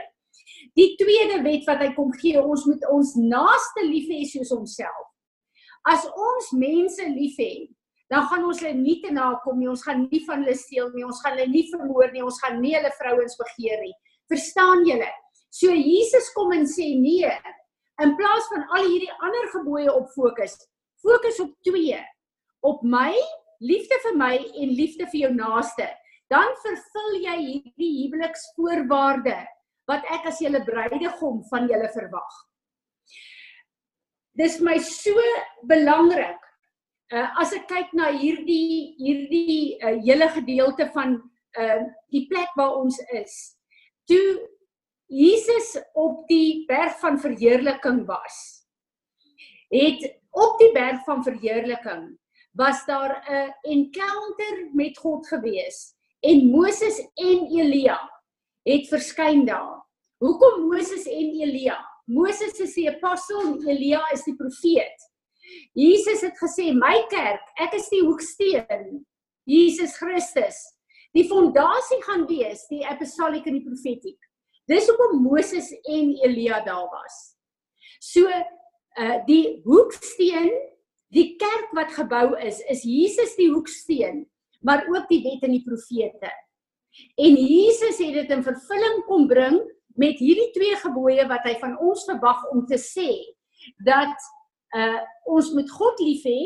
Die 0.78 0.96
tweede 1.00 1.42
wet 1.46 1.68
wat 1.70 1.84
hy 1.84 1.92
kom 1.96 2.12
gee, 2.22 2.40
ons 2.42 2.66
moet 2.70 2.84
ons 2.92 3.14
naaste 3.20 3.86
lief 3.88 4.10
hê 4.12 4.24
soos 4.30 4.52
onsself. 4.56 5.08
As 5.90 6.06
ons 6.06 6.52
mense 6.54 7.06
lief 7.10 7.40
hê, 7.42 7.54
dan 8.12 8.28
gaan 8.28 8.44
ons 8.46 8.60
hulle 8.60 8.76
nie 8.76 9.00
te 9.02 9.12
nakom 9.16 9.58
nie, 9.60 9.70
ons 9.72 9.84
gaan 9.88 10.06
nie 10.12 10.22
van 10.28 10.44
hulle 10.44 10.56
steel 10.60 10.92
nie, 10.94 11.06
ons 11.08 11.22
gaan 11.24 11.38
hulle 11.38 11.48
nie 11.50 11.64
vermoor 11.72 12.12
nie, 12.12 12.24
ons 12.28 12.40
gaan 12.44 12.60
nie 12.62 12.76
hulle 12.76 12.92
vrouens 13.00 13.38
begeer 13.40 13.80
nie. 13.86 13.94
Verstaan 14.32 14.84
julle? 14.88 15.08
So 15.52 15.72
Jesus 15.76 16.30
kom 16.36 16.52
en 16.56 16.68
sê 16.70 16.92
nee. 17.00 17.32
In 18.04 18.16
plaas 18.20 18.48
van 18.52 18.68
al 18.76 18.88
hierdie 18.90 19.12
ander 19.24 19.48
gebooie 19.54 19.92
op 19.94 20.12
fokus, 20.16 20.58
fokus 21.04 21.40
op 21.44 21.54
twee. 21.68 22.00
Op 22.68 22.84
my, 22.84 23.12
liefde 23.64 23.98
vir 24.06 24.16
my 24.20 24.36
en 24.38 24.76
liefde 24.78 25.08
vir 25.12 25.26
jou 25.26 25.32
naaste. 25.36 25.88
Dan 26.32 26.54
vervul 26.64 27.18
jy 27.26 27.38
hierdie 27.42 27.92
huweliksvoorwaarde 28.06 29.40
wat 29.90 30.06
ek 30.14 30.30
as 30.30 30.40
julle 30.44 30.64
bruidegom 30.66 31.42
van 31.50 31.68
julle 31.70 31.90
verwag. 31.94 32.38
Dis 34.38 34.60
my 34.64 34.78
so 34.80 35.16
belangrik. 35.68 36.40
Uh 37.12 37.28
as 37.44 37.52
ek 37.58 37.68
kyk 37.68 37.92
na 37.98 38.12
hierdie 38.16 38.96
hierdie 39.00 39.78
uh, 39.84 39.98
hele 40.06 40.30
gedeelte 40.32 40.88
van 40.96 41.18
uh 41.60 41.82
die 42.14 42.28
plek 42.32 42.54
waar 42.56 42.78
ons 42.80 43.02
is. 43.12 43.58
Toe 44.08 44.48
Jesus 45.12 45.76
op 46.00 46.24
die 46.32 46.64
berg 46.70 46.96
van 47.02 47.20
verheerliking 47.20 48.06
was. 48.08 48.64
Het 49.72 50.08
op 50.32 50.56
die 50.60 50.72
berg 50.72 51.04
van 51.04 51.24
verheerliking 51.24 52.14
was 52.56 52.86
daar 52.86 53.24
'n 53.28 53.52
encounter 53.62 54.70
met 54.74 54.98
God 54.98 55.28
gewees 55.28 55.96
en 56.20 56.48
Moses 56.52 57.00
en 57.16 57.48
Elia 57.48 58.00
het 58.68 58.90
verskyn 58.90 59.46
daar. 59.46 59.80
Hoekom 60.22 60.68
Moses 60.70 61.08
en 61.10 61.32
Elia? 61.42 61.78
Moses 62.06 62.60
is 62.60 62.76
die 62.78 62.90
apostel 62.90 63.42
en 63.42 63.56
Elia 63.70 64.02
is 64.14 64.24
die 64.28 64.36
profeet. 64.36 65.08
Jesus 65.74 66.22
het 66.22 66.38
gesê, 66.38 66.72
"My 66.74 67.06
kerk, 67.10 67.42
ek 67.58 67.74
is 67.74 67.90
die 67.90 68.02
hoeksteen, 68.02 69.06
Jesus 69.46 69.98
Christus. 69.98 70.58
Die 71.14 71.28
fondasie 71.28 72.02
gaan 72.04 72.28
wees 72.28 72.68
die 72.68 72.86
apostolic 72.86 73.46
en 73.46 73.54
die 73.54 73.68
profetiek." 73.68 74.20
Dis 74.68 74.88
hoekom 74.88 75.24
Moses 75.24 75.72
en 75.72 76.14
Elia 76.24 76.64
daar 76.64 76.88
was. 76.92 77.36
So, 78.00 78.28
uh 79.00 79.26
die 79.26 79.62
hoeksteen, 79.64 80.52
die 81.10 81.36
kerk 81.36 81.72
wat 81.74 81.92
gebou 81.92 82.38
is, 82.40 82.60
is 82.70 82.84
Jesus 82.84 83.36
die 83.36 83.50
hoeksteen, 83.52 84.30
maar 84.62 84.86
ook 84.88 85.08
die 85.10 85.24
wet 85.24 85.44
en 85.44 85.52
die 85.52 85.64
profete. 85.64 86.32
En 87.16 87.36
Jesus 87.36 87.98
het 87.98 88.14
dit 88.14 88.34
in 88.36 88.44
vervulling 88.44 89.04
kom 89.08 89.28
bring 89.28 89.60
met 90.00 90.20
hierdie 90.20 90.50
twee 90.56 90.76
gebooie 90.82 91.26
wat 91.30 91.46
hy 91.48 91.56
van 91.62 91.78
ons 91.84 92.04
verwag 92.08 92.44
om 92.52 92.66
te 92.68 92.80
sê 92.80 93.10
dat 93.86 94.30
uh 94.76 95.00
ons 95.32 95.52
moet 95.54 95.70
God 95.70 96.00
lief 96.02 96.24
hê 96.26 96.42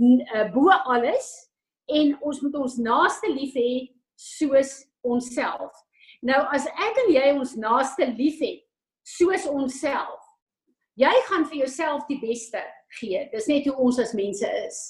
uh, 0.00 0.46
bo 0.54 0.70
alles 0.70 1.28
en 1.90 2.14
ons 2.24 2.40
moet 2.40 2.56
ons 2.62 2.76
naaste 2.80 3.28
lief 3.32 3.54
hê 3.58 3.72
soos 4.14 4.72
onsself. 5.06 5.74
Nou 6.22 6.40
as 6.54 6.66
ek 6.70 7.00
en 7.04 7.12
jy 7.14 7.26
ons 7.34 7.56
naaste 7.60 8.06
lief 8.16 8.40
het 8.44 8.62
soos 9.06 9.46
onsself, 9.50 10.20
jy 11.00 11.12
gaan 11.28 11.46
vir 11.48 11.64
jouself 11.64 12.06
die 12.08 12.20
beste 12.22 12.62
gee. 13.00 13.26
Dis 13.32 13.48
net 13.50 13.66
hoe 13.68 13.76
ons 13.80 13.98
as 14.02 14.14
mense 14.16 14.46
is. 14.66 14.80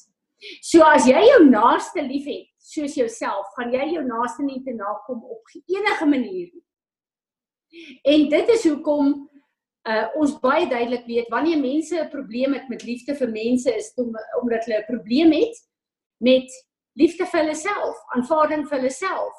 So 0.60 0.82
as 0.82 1.06
jy 1.06 1.20
jou 1.20 1.44
naaste 1.48 2.02
liefhet 2.02 2.48
soos 2.70 2.94
jouself, 2.96 3.48
gaan 3.56 3.72
jy 3.74 3.94
jou 3.94 4.04
naaste 4.06 4.44
nie 4.44 4.62
te 4.64 4.72
nakom 4.76 5.22
op 5.24 5.54
enige 5.66 6.06
manier 6.06 6.48
nie. 6.52 6.66
En 8.04 8.28
dit 8.28 8.48
is 8.54 8.64
hoekom 8.66 9.12
uh, 9.88 10.06
ons 10.18 10.32
baie 10.42 10.66
duidelik 10.70 11.06
weet 11.06 11.28
wanneer 11.32 11.60
mense 11.60 11.96
'n 11.96 12.08
probleem 12.10 12.54
het 12.54 12.68
met 12.68 12.82
liefde 12.84 13.14
vir 13.14 13.30
mense 13.30 13.74
is 13.74 13.92
om, 13.96 14.14
omdat 14.40 14.64
hulle 14.64 14.80
'n 14.80 14.90
probleem 14.92 15.32
het 15.32 15.56
met 16.18 16.48
liefde 16.92 17.26
vir 17.26 17.40
hulle 17.40 17.54
self, 17.54 17.96
aanvaarding 18.16 18.66
vir 18.68 18.78
hulle 18.78 18.90
self. 18.90 19.36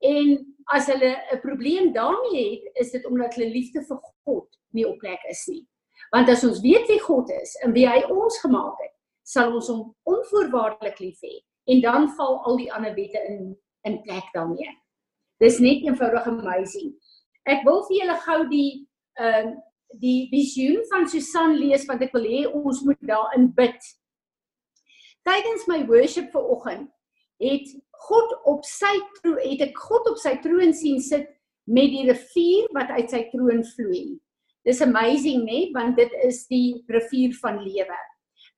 En 0.00 0.54
as 0.74 0.86
hulle 0.86 1.16
'n 1.32 1.40
probleem 1.40 1.92
daarmee 1.92 2.50
het, 2.50 2.70
is 2.74 2.90
dit 2.90 3.06
omdat 3.06 3.34
hulle 3.34 3.50
liefde 3.50 3.82
vir 3.82 3.98
God 4.24 4.48
nie 4.72 4.86
op 4.86 4.98
plek 4.98 5.22
is 5.28 5.46
nie. 5.46 5.66
Want 6.10 6.28
as 6.28 6.44
ons 6.44 6.60
weet 6.60 6.86
wie 6.88 7.00
God 7.00 7.30
is 7.30 7.54
en 7.64 7.72
wie 7.72 7.88
hy 7.88 8.02
ons 8.08 8.38
gemaak 8.40 8.78
het, 8.78 8.97
sal 9.28 9.54
ons 9.58 9.68
hom 9.72 9.86
onvoorwaardelik 10.08 11.00
lief 11.04 11.22
hê 11.24 11.38
en 11.72 11.82
dan 11.84 12.08
val 12.16 12.38
al 12.48 12.60
die 12.60 12.70
ander 12.72 12.94
wette 12.96 13.20
in 13.30 13.56
in 13.86 14.00
plek 14.02 14.26
daarmee. 14.34 14.68
Dis 15.40 15.60
net 15.62 15.84
eenvoudig 15.86 16.26
amazing. 16.26 16.90
Ek 17.48 17.62
wil 17.64 17.84
vir 17.86 18.00
julle 18.00 18.16
gou 18.26 18.38
die 18.52 18.70
ehm 19.20 19.54
uh, 19.54 19.56
die 20.02 20.28
visioen 20.28 20.82
van 20.90 21.06
Susan 21.08 21.54
lees 21.56 21.86
want 21.88 22.02
ek 22.04 22.12
wil 22.12 22.26
hê 22.28 22.42
ons 22.44 22.82
moet 22.84 22.98
daarin 23.08 23.46
bid. 23.56 23.78
Tydens 25.24 25.64
my 25.70 25.78
worship 25.88 26.28
vanoggend 26.34 26.90
het 27.40 27.70
God 28.08 28.34
op 28.52 28.66
sy 28.68 28.92
troon 29.20 29.40
het 29.40 29.64
ek 29.68 29.80
God 29.88 30.10
op 30.12 30.20
sy 30.20 30.34
troon 30.44 30.74
sien 30.76 31.00
sit 31.00 31.24
met 31.68 31.88
die 31.92 32.04
rivier 32.08 32.68
wat 32.76 32.92
uit 32.98 33.08
sy 33.12 33.22
troon 33.32 33.64
vloei. 33.72 34.18
Dis 34.68 34.82
amazing, 34.84 35.46
né, 35.48 35.68
want 35.72 35.96
dit 35.96 36.12
is 36.26 36.42
die 36.50 36.82
rivier 36.92 37.32
van 37.40 37.62
lewe. 37.64 37.98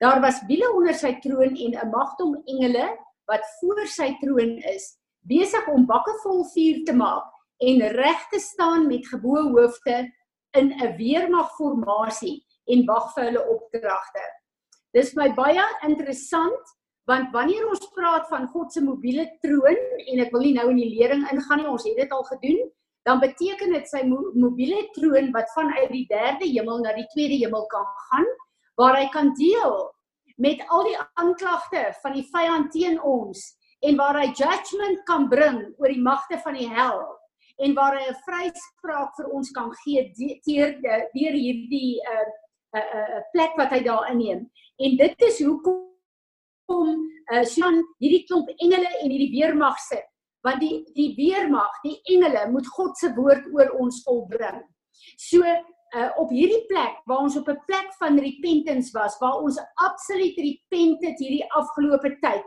Daar 0.00 0.20
was 0.20 0.40
wiele 0.48 0.68
onder 0.72 0.94
sy 0.96 1.12
troon 1.20 1.56
en 1.64 1.72
'n 1.76 1.90
magdom 1.92 2.32
engele 2.48 2.86
wat 3.28 3.44
voor 3.60 3.86
sy 3.86 4.16
troon 4.20 4.56
is, 4.74 4.96
besig 5.28 5.68
om 5.68 5.86
bakke 5.86 6.14
vol 6.22 6.44
vuur 6.54 6.78
te 6.84 6.94
maak 6.96 7.28
en 7.58 7.84
reg 8.00 8.22
te 8.32 8.40
staan 8.40 8.86
met 8.86 9.08
geboue 9.12 9.42
hoofde 9.52 9.98
in 10.56 10.72
'n 10.72 10.96
weermagformasie 10.96 12.44
en 12.72 12.86
wag 12.86 13.12
vir 13.14 13.24
hulle 13.24 13.44
opdragte. 13.56 14.24
Dis 14.92 15.14
my 15.14 15.28
baie 15.34 15.66
interessant 15.86 16.76
want 17.04 17.32
wanneer 17.32 17.68
ons 17.68 17.90
praat 17.94 18.28
van 18.28 18.48
God 18.48 18.72
se 18.72 18.80
mobiele 18.80 19.26
troon 19.40 19.80
en 20.06 20.18
ek 20.20 20.32
wil 20.32 20.40
nie 20.40 20.54
nou 20.54 20.68
in 20.70 20.76
die 20.76 20.94
lering 20.98 21.28
ingaan 21.32 21.58
nie, 21.58 21.68
ons 21.68 21.84
het 21.84 21.96
dit 21.96 22.10
al 22.10 22.24
gedoen, 22.24 22.70
dan 23.02 23.20
beteken 23.20 23.72
dit 23.72 23.88
sy 23.88 24.02
mo 24.06 24.30
mobiele 24.34 24.88
troon 24.92 25.32
wat 25.32 25.50
vanuit 25.54 25.90
die 25.90 26.06
derde 26.08 26.46
hemel 26.46 26.78
na 26.78 26.92
die 26.92 27.08
tweede 27.12 27.36
hemel 27.44 27.66
kan 27.66 27.84
gaan 27.84 28.26
waar 28.80 28.98
hy 28.98 29.08
kan 29.12 29.32
deel 29.38 29.78
met 30.40 30.62
al 30.72 30.86
die 30.88 30.98
aanklagte 31.20 31.90
van 32.02 32.16
die 32.16 32.26
vyand 32.32 32.70
teen 32.72 33.00
ons 33.04 33.42
en 33.84 33.96
waar 34.00 34.18
hy 34.20 34.28
judgment 34.32 35.02
kan 35.08 35.28
bring 35.28 35.60
oor 35.78 35.92
die 35.92 36.04
magte 36.04 36.40
van 36.44 36.56
die 36.56 36.68
hel 36.68 37.02
en 37.60 37.74
waar 37.76 37.98
hy 37.98 38.06
'n 38.08 38.20
vryspraak 38.26 39.12
vir 39.18 39.26
ons 39.36 39.50
kan 39.56 39.68
gee 39.84 40.06
deur 40.16 40.72
deur 40.80 41.36
hierdie 41.44 42.00
'n 42.00 42.14
uh, 42.14 42.28
'n 42.76 42.80
uh, 42.80 43.16
uh, 43.18 43.20
plek 43.32 43.56
wat 43.58 43.70
hy 43.74 43.80
daar 43.82 44.10
inneem. 44.12 44.46
En 44.78 44.96
dit 44.96 45.22
is 45.28 45.42
hoekom 45.44 45.90
kom 46.70 46.88
uh, 47.32 47.44
Sjan 47.44 47.82
hierdie 47.98 48.24
klomp 48.28 48.48
engele 48.62 48.90
en 49.02 49.10
hierdie 49.10 49.34
weermag 49.34 49.78
sit 49.78 50.06
want 50.46 50.60
die 50.64 50.84
die 50.96 51.10
weermag, 51.18 51.72
die 51.84 51.98
engele 52.14 52.46
moet 52.48 52.68
God 52.76 52.96
se 52.96 53.10
woord 53.16 53.44
oor 53.52 53.74
ons 53.82 54.00
volbring. 54.06 54.62
So 55.20 55.44
uh, 55.96 56.10
op 56.22 56.30
hierdie 56.30 56.64
plek 56.70 57.00
waar 57.10 57.24
ons 57.26 57.36
op 57.36 57.48
'n 57.48 57.62
plek 57.66 57.92
van 57.98 58.18
repentance 58.18 58.90
was, 58.92 59.18
waar 59.18 59.42
ons 59.42 59.58
absoluut 59.74 60.36
repent 60.36 61.04
het 61.04 61.18
hierdie 61.18 61.52
afgelope 61.52 62.18
tyd 62.20 62.44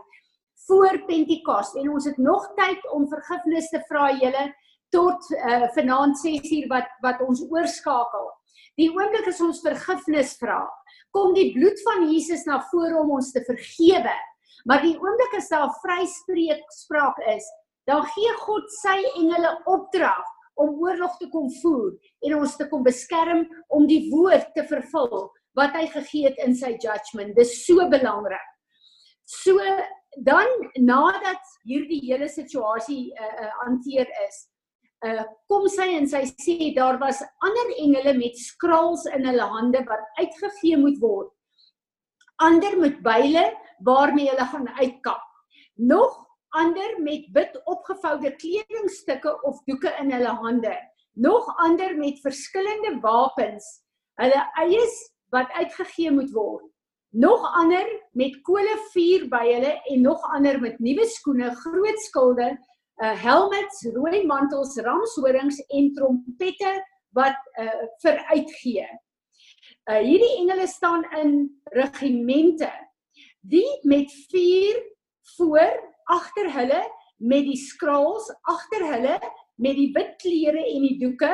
voor 0.68 1.06
Pentekos 1.06 1.74
en 1.74 1.90
ons 1.90 2.06
het 2.06 2.18
nog 2.18 2.54
tyd 2.56 2.92
om 2.92 3.08
vergifnis 3.08 3.70
te 3.70 3.82
vra 3.90 4.12
julle 4.12 4.54
tot 4.90 5.32
uh, 5.32 5.68
vanaand 5.76 6.20
6uur 6.22 6.68
wat 6.68 6.88
wat 7.02 7.22
ons 7.22 7.44
oorskakel. 7.50 8.30
Die 8.80 8.90
oomblik 8.90 9.28
as 9.28 9.42
ons 9.42 9.62
vergifnis 9.62 10.38
vra, 10.42 10.62
kom 11.12 11.34
die 11.34 11.52
bloed 11.54 11.82
van 11.86 12.08
Jesus 12.10 12.46
na 12.46 12.62
vore 12.72 12.96
om 13.02 13.12
ons 13.18 13.32
te 13.32 13.44
vergewe. 13.46 14.16
Maar 14.66 14.82
die 14.82 14.96
oomblik 14.96 15.36
as 15.38 15.50
daar 15.52 15.74
vryspreek 15.84 16.64
spraak 16.72 17.20
is, 17.36 17.46
dan 17.86 18.06
gee 18.16 18.32
God 18.46 18.70
sy 18.72 18.96
engele 19.20 19.52
opdrag 19.66 20.24
om 20.60 20.76
oorlog 20.84 21.18
te 21.18 21.30
kom 21.34 21.50
voer 21.62 21.94
en 22.26 22.36
ons 22.40 22.58
te 22.58 22.68
kom 22.70 22.84
beskerm 22.86 23.46
om 23.74 23.88
die 23.90 24.08
woord 24.12 24.54
te 24.58 24.66
vervul 24.70 25.30
wat 25.58 25.76
hy 25.78 25.86
gegee 25.94 26.30
het 26.30 26.40
in 26.46 26.56
sy 26.58 26.74
judgment. 26.82 27.36
Dis 27.38 27.60
so 27.66 27.86
belangrik. 27.90 28.50
So 29.26 29.60
dan 30.26 30.50
nadat 30.78 31.54
hierdie 31.66 32.02
hele 32.06 32.30
situasie 32.30 33.14
uh 33.18 33.52
hanteer 33.64 34.10
uh, 34.10 34.26
is, 34.28 34.42
uh 35.08 35.24
kom 35.50 35.68
sy 35.72 35.90
en 35.98 36.10
sy 36.10 36.26
sê 36.32 36.74
daar 36.76 37.00
was 37.02 37.22
ander 37.46 37.74
engele 37.78 38.14
met 38.20 38.38
skrals 38.38 39.08
in 39.10 39.26
hulle 39.30 39.48
hande 39.56 39.82
wat 39.90 40.06
uitgegee 40.20 40.78
moet 40.78 41.00
word. 41.02 41.32
Ander 42.42 42.78
met 42.78 43.02
byle 43.06 43.46
waarmee 43.86 44.30
hulle 44.30 44.50
gaan 44.52 44.70
uitkap. 44.80 45.24
Nog 45.78 46.18
ander 46.54 47.00
met 47.02 47.26
wit 47.34 47.56
opgevoude 47.66 48.36
kledingstukke 48.36 49.34
of 49.44 49.62
doeke 49.68 49.94
in 50.02 50.12
hulle 50.14 50.36
hande, 50.42 50.74
nog 51.14 51.48
ander 51.62 51.96
met 51.98 52.22
verskillende 52.22 53.00
wapens, 53.02 53.66
hulle 54.22 54.44
eies 54.62 55.00
wat 55.34 55.52
uitgegee 55.58 56.12
moet 56.12 56.32
word. 56.34 56.66
Nog 57.14 57.44
ander 57.58 57.86
met 58.18 58.40
kolevuur 58.42 59.28
by 59.30 59.44
hulle 59.46 59.74
en 59.90 60.02
nog 60.02 60.22
ander 60.34 60.60
met 60.62 60.80
nuwe 60.82 61.06
skoene, 61.10 61.52
groot 61.62 62.00
skilde, 62.08 62.54
uh 63.02 63.14
helmets, 63.22 63.84
rooi 63.94 64.24
mantels, 64.26 64.76
ramshorings 64.82 65.60
en 65.70 65.92
trompette 65.94 66.74
wat 67.18 67.38
uh 67.62 67.86
veruitgee. 68.02 68.88
Uh 69.90 70.02
hierdie 70.02 70.34
engele 70.42 70.68
staan 70.68 71.06
in 71.22 71.36
regimente. 71.74 72.72
Die 73.42 73.70
met 73.84 74.14
vuur 74.30 74.82
voor 75.36 75.93
agter 76.12 76.50
hulle 76.52 76.82
met 77.24 77.46
die 77.48 77.58
skrals, 77.58 78.30
agter 78.50 78.86
hulle 78.88 79.20
met 79.62 79.76
die 79.78 79.92
wit 79.96 80.16
klere 80.22 80.64
en 80.64 80.88
die 80.88 80.98
doeke, 81.00 81.34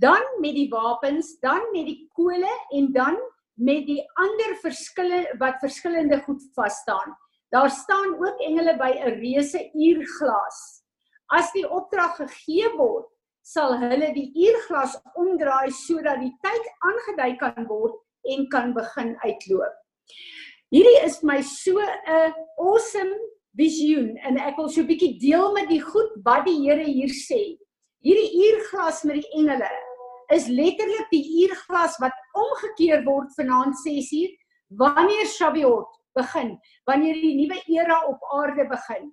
dan 0.00 0.22
met 0.40 0.54
die 0.54 0.68
wapens, 0.70 1.34
dan 1.42 1.64
met 1.72 1.88
die 1.88 2.06
kole 2.14 2.52
en 2.76 2.92
dan 2.94 3.18
met 3.58 3.86
die 3.88 4.02
ander 4.22 4.54
verskille 4.62 5.24
wat 5.40 5.58
verskillende 5.60 6.20
goed 6.26 6.42
vas 6.54 6.78
staan. 6.84 7.16
Daar 7.50 7.70
staan 7.70 8.14
ook 8.14 8.40
engele 8.44 8.76
by 8.76 8.90
'n 8.94 9.18
reuse 9.20 9.70
uurglas. 9.74 10.82
As 11.26 11.52
die 11.52 11.68
opdrag 11.70 12.16
gegee 12.16 12.68
word, 12.76 13.08
sal 13.42 13.78
hulle 13.78 14.12
die 14.12 14.30
uurglas 14.36 14.96
omdraai 15.14 15.70
sodat 15.70 16.20
die 16.20 16.34
tyd 16.44 16.64
aangedui 16.84 17.36
kan 17.36 17.66
word 17.66 17.96
en 18.22 18.48
kan 18.48 18.74
begin 18.74 19.16
uitloop. 19.24 19.74
Hierdie 20.68 21.04
is 21.04 21.22
my 21.22 21.40
so 21.40 21.80
'n 21.80 22.34
awesome 22.58 23.14
visioen 23.56 24.16
en 24.26 24.38
ek 24.38 24.56
wil 24.56 24.68
so 24.68 24.82
'n 24.82 24.90
bietjie 24.90 25.18
deel 25.18 25.52
met 25.52 25.68
die 25.68 25.80
goed 25.80 26.12
wat 26.24 26.44
die 26.44 26.58
Here 26.62 26.84
hier 26.84 27.12
sê. 27.12 27.58
Hierdie 28.04 28.32
uurglas 28.46 29.04
met 29.04 29.22
die 29.22 29.30
engele 29.38 29.70
is 30.34 30.48
letterlik 30.48 31.08
die 31.10 31.24
uurglas 31.44 31.96
wat 31.98 32.12
omgekeer 32.36 33.04
word 33.04 33.32
vanaand 33.36 33.74
6uur 33.80 34.34
wanneer 34.76 35.26
Shavuot 35.26 35.88
begin, 36.14 36.58
wanneer 36.84 37.14
die 37.14 37.34
nuwe 37.38 37.62
era 37.66 38.02
op 38.06 38.20
aarde 38.36 38.68
begin. 38.68 39.12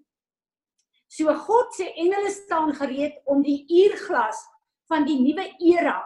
So 1.07 1.33
God 1.33 1.73
se 1.73 1.87
engele 1.93 2.29
staan 2.29 2.73
gereed 2.75 3.21
om 3.25 3.43
die 3.45 3.63
uurglas 3.69 4.41
van 4.89 5.05
die 5.05 5.19
nuwe 5.21 5.47
era 5.63 6.01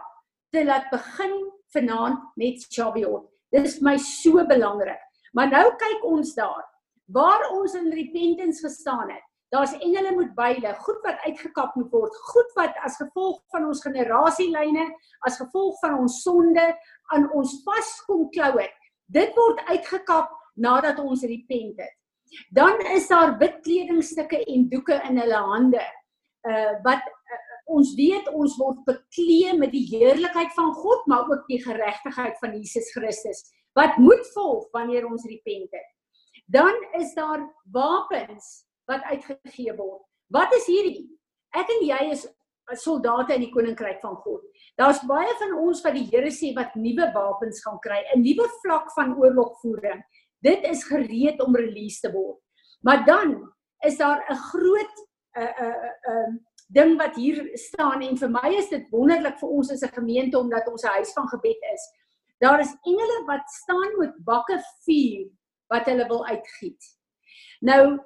te 0.54 0.64
laat 0.64 0.90
begin 0.90 1.34
vanaand 1.74 2.22
met 2.36 2.62
Shavuot. 2.70 3.26
Dit 3.50 3.66
is 3.66 3.80
my 3.80 3.96
so 3.98 4.44
belangrik. 4.46 5.00
Maar 5.32 5.50
nou 5.50 5.66
kyk 5.78 6.04
ons 6.06 6.34
daar 6.34 6.66
waar 7.12 7.50
ons 7.56 7.74
in 7.74 7.90
repentance 7.92 8.62
gestaan 8.66 9.10
het. 9.10 9.26
Daar's 9.50 9.72
engele 9.82 10.12
met 10.14 10.34
byle, 10.34 10.74
goed 10.78 10.98
wat 11.02 11.22
uitgekap 11.26 11.74
moet 11.74 11.90
word, 11.90 12.18
goed 12.32 12.52
wat 12.54 12.76
as 12.86 13.00
gevolg 13.00 13.40
van 13.50 13.66
ons 13.66 13.82
generasielyne, 13.82 14.84
as 15.26 15.40
gevolg 15.42 15.78
van 15.82 15.96
ons 15.98 16.20
sonde 16.22 16.66
aan 17.14 17.26
ons 17.34 17.56
vaskom 17.66 18.28
klou 18.30 18.52
het. 18.60 18.76
Dit 19.10 19.34
word 19.34 19.64
uitgekap 19.66 20.30
nadat 20.54 21.02
ons 21.02 21.26
repent 21.26 21.82
het. 21.82 21.96
Dan 22.54 22.78
is 22.94 23.08
daar 23.10 23.34
wit 23.40 23.58
kledingstukke 23.66 24.38
en 24.44 24.68
doeke 24.70 25.00
in 25.08 25.18
hulle 25.18 25.42
hande. 25.50 25.82
Uh 26.46 26.76
wat 26.86 27.02
uh, 27.02 27.40
ons 27.74 27.90
weet 27.98 28.28
ons 28.30 28.54
word 28.58 28.84
bekleed 28.86 29.58
met 29.58 29.74
die 29.74 29.86
heerlikheid 29.90 30.54
van 30.54 30.70
God, 30.78 31.06
maar 31.10 31.26
ook 31.26 31.42
die 31.50 31.58
geregtigheid 31.62 32.38
van 32.38 32.54
Jesus 32.54 32.92
Christus 32.94 33.42
wat 33.78 33.98
moet 34.02 34.24
volg 34.34 34.70
wanneer 34.74 35.06
ons 35.06 35.26
repent 35.26 35.70
het. 35.74 35.90
Dan 36.50 36.74
is 36.98 37.14
daar 37.14 37.42
wapens 37.70 38.64
wat 38.84 39.02
uitgegee 39.02 39.74
word. 39.76 40.02
Wat 40.34 40.54
is 40.54 40.66
hierdie? 40.66 41.06
Ek 41.54 41.70
en 41.70 41.84
jy 41.86 42.00
is 42.10 42.26
soldate 42.78 43.34
in 43.34 43.44
die 43.44 43.52
koninkryk 43.54 44.00
van 44.02 44.16
God. 44.24 44.42
Daar's 44.78 45.02
baie 45.06 45.30
van 45.38 45.56
ons 45.62 45.82
wat 45.84 45.94
die 45.94 46.06
Here 46.10 46.30
sê 46.34 46.52
wat 46.56 46.74
nuwe 46.78 47.08
wapens 47.14 47.62
gaan 47.64 47.78
kry, 47.82 48.02
'n 48.14 48.22
nuwe 48.22 48.46
vlak 48.62 48.90
van 48.94 49.16
oorlogvoering. 49.18 50.02
Dit 50.42 50.64
is 50.64 50.84
gereed 50.84 51.40
om 51.42 51.56
release 51.56 52.00
te 52.00 52.12
word. 52.12 52.38
Maar 52.82 53.04
dan 53.04 53.52
is 53.86 53.98
daar 53.98 54.24
'n 54.30 54.36
groot 54.36 54.94
'n 55.36 55.40
uh, 55.40 55.54
'n 55.60 55.64
uh, 55.64 55.90
uh, 56.10 56.30
ding 56.68 56.98
wat 56.98 57.14
hier 57.16 57.50
staan 57.54 58.02
en 58.02 58.16
vir 58.16 58.30
my 58.30 58.54
is 58.54 58.68
dit 58.68 58.90
wonderlik 58.90 59.38
vir 59.38 59.48
ons 59.48 59.70
as 59.70 59.82
'n 59.82 59.94
gemeente 59.94 60.38
omdat 60.38 60.68
ons 60.68 60.82
'n 60.82 60.94
huis 60.98 61.12
van 61.12 61.28
gebed 61.28 61.62
is. 61.74 61.82
Daar 62.38 62.60
is 62.60 62.74
engele 62.84 63.24
wat 63.26 63.50
staan 63.50 63.98
met 63.98 64.24
bakke 64.24 64.58
vuur 64.86 65.30
wat 65.70 65.86
hulle 65.90 66.06
wil 66.08 66.24
uitgiet. 66.26 66.88
Nou 67.60 67.98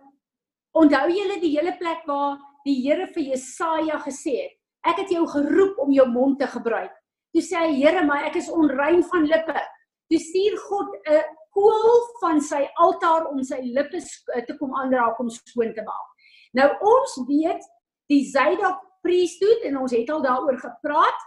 onthou 0.74 1.06
julle 1.14 1.38
die 1.40 1.54
hele 1.54 1.76
plek 1.78 2.02
waar 2.08 2.38
die 2.64 2.80
Here 2.82 3.06
vir 3.12 3.30
Jesaja 3.34 4.00
gesê 4.02 4.34
het, 4.42 4.54
ek 4.88 5.04
het 5.04 5.12
jou 5.14 5.24
geroep 5.28 5.78
om 5.84 5.92
jou 5.94 6.06
mond 6.10 6.38
te 6.40 6.48
gebruik. 6.50 6.92
Toe 7.34 7.42
sê 7.42 7.60
hy, 7.60 7.72
Here, 7.80 8.04
maar 8.06 8.26
ek 8.28 8.38
is 8.40 8.50
onrein 8.52 9.02
van 9.10 9.26
lippe. 9.28 9.62
Toe 10.10 10.20
stuur 10.20 10.56
God 10.68 10.96
'n 11.08 11.22
koel 11.54 12.00
van 12.20 12.40
sy 12.40 12.64
altaar 12.82 13.28
om 13.30 13.42
sy 13.42 13.60
lippe 13.62 14.00
te 14.46 14.56
kom 14.58 14.74
aanraak 14.74 15.18
om 15.20 15.30
skoon 15.30 15.72
te 15.74 15.82
maak. 15.82 16.08
Nou 16.54 16.68
ons 16.82 17.18
weet 17.28 17.62
die 18.10 18.24
Zadok 18.30 18.82
priesthood 19.02 19.62
en 19.68 19.78
ons 19.78 19.92
het 19.92 20.10
al 20.10 20.22
daaroor 20.22 20.58
gepraat. 20.58 21.20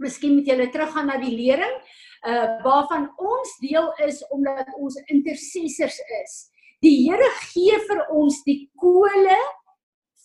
Miskien 0.00 0.34
moet 0.34 0.46
julle 0.48 0.70
teruggaan 0.72 1.10
na 1.10 1.18
die 1.20 1.34
lering 1.36 1.76
uh 2.26 2.48
waarvan 2.64 3.08
ons 3.16 3.56
deel 3.62 3.88
is 4.06 4.20
omdat 4.28 4.68
ons 4.76 4.98
intercessors 5.06 5.98
is. 6.22 6.34
Die 6.84 6.96
Here 7.04 7.30
gee 7.52 7.78
vir 7.88 8.06
ons 8.12 8.42
die 8.44 8.70
kole 8.80 9.38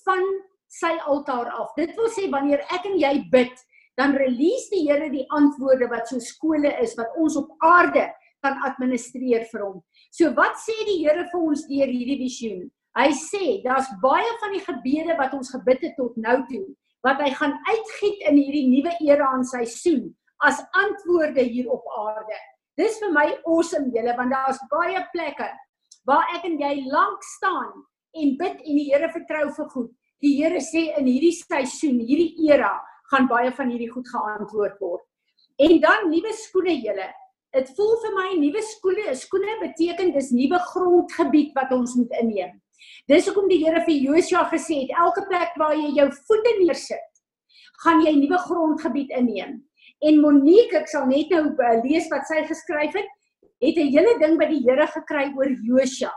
van 0.05 0.23
sy 0.67 0.91
altaar 1.07 1.51
af. 1.51 1.71
Dit 1.77 1.95
wil 1.95 2.11
sê 2.11 2.27
wanneer 2.31 2.63
ek 2.73 2.87
en 2.89 2.97
jy 2.99 3.13
bid, 3.31 3.53
dan 3.99 4.15
release 4.19 4.69
die 4.71 4.85
Here 4.89 5.09
die 5.11 5.25
antwoorde 5.35 5.87
wat 5.91 6.11
so 6.11 6.19
skole 6.19 6.71
is 6.83 6.95
wat 6.99 7.15
ons 7.19 7.37
op 7.39 7.51
aarde 7.63 8.09
kan 8.43 8.59
administreer 8.67 9.47
vir 9.51 9.63
hom. 9.63 9.77
So 10.11 10.31
wat 10.35 10.59
sê 10.61 10.75
die 10.87 11.01
Here 11.03 11.27
vir 11.31 11.41
ons 11.41 11.63
deur 11.69 11.91
hierdie 11.91 12.19
visioen? 12.23 12.67
Hy 12.95 13.11
sê 13.19 13.45
daar's 13.63 13.87
baie 14.03 14.35
van 14.39 14.53
die 14.55 14.63
gebede 14.63 15.15
wat 15.19 15.33
ons 15.35 15.51
gebid 15.51 15.81
het 15.83 15.95
tot 15.99 16.15
nou 16.15 16.41
toe 16.51 16.65
wat 17.05 17.19
hy 17.21 17.31
gaan 17.37 17.53
uitgiet 17.67 18.23
in 18.29 18.39
hierdie 18.39 18.67
nuwe 18.71 18.93
era 19.05 19.27
en 19.35 19.43
seisoen 19.45 20.07
as 20.43 20.61
antwoorde 20.73 21.43
hier 21.43 21.69
op 21.71 21.85
aarde. 21.99 22.39
Dis 22.75 22.99
vir 22.99 23.11
my 23.15 23.27
awesome 23.47 23.91
julle 23.95 24.15
want 24.17 24.33
daar's 24.35 24.59
baie 24.71 25.01
plekke 25.13 25.47
waar 26.05 26.25
ek 26.35 26.45
en 26.49 26.57
jy 26.59 26.73
lank 26.91 27.23
staan 27.23 27.71
en 28.15 28.35
bid 28.39 28.59
en 28.61 28.79
die 28.79 28.89
Here 28.91 29.09
vertrou 29.11 29.47
vir 29.57 29.69
goed. 29.73 29.91
Die 30.23 30.35
Here 30.37 30.61
sê 30.63 30.89
in 30.99 31.07
hierdie 31.09 31.33
seisoen, 31.35 31.99
hierdie 31.99 32.49
era 32.51 32.73
gaan 33.11 33.29
baie 33.29 33.51
van 33.53 33.71
hierdie 33.71 33.91
goed 33.91 34.07
geantwoord 34.09 34.79
word. 34.81 35.03
En 35.61 35.79
dan 35.83 36.09
nuwe 36.11 36.33
skoene 36.35 36.75
julle. 36.83 37.09
Dit 37.55 37.71
voel 37.77 37.93
vir 38.03 38.13
my 38.15 38.29
nuwe 38.39 38.61
skoene, 38.67 39.13
skoene 39.15 39.57
beteken 39.61 40.11
dis 40.15 40.31
nuwe 40.35 40.59
grondgebied 40.71 41.53
wat 41.55 41.71
ons 41.75 41.95
moet 41.95 42.15
inneem. 42.19 42.55
Dis 43.07 43.27
hoekom 43.29 43.47
die 43.51 43.61
Here 43.63 43.83
vir 43.85 43.95
Josua 43.95 44.43
gesê 44.51 44.81
het, 44.83 44.95
elke 44.99 45.23
plek 45.29 45.55
waar 45.59 45.75
jy 45.77 45.93
jou 45.95 46.09
voete 46.27 46.55
neersit, 46.59 47.21
gaan 47.83 48.03
jy 48.03 48.15
nuwe 48.17 48.39
grondgebied 48.47 49.13
inneem. 49.15 49.61
En 50.03 50.19
Monique, 50.21 50.75
ek 50.75 50.89
sal 50.91 51.07
net 51.07 51.31
nou 51.31 51.47
uh, 51.53 51.75
lees 51.83 52.09
wat 52.11 52.27
sy 52.27 52.43
geskryf 52.49 52.93
het, 52.97 53.07
het 53.63 53.77
'n 53.79 53.91
hele 53.93 54.17
ding 54.19 54.37
by 54.37 54.47
die 54.49 54.63
Here 54.65 54.87
gekry 54.87 55.31
oor 55.37 55.49
Josua. 55.63 56.11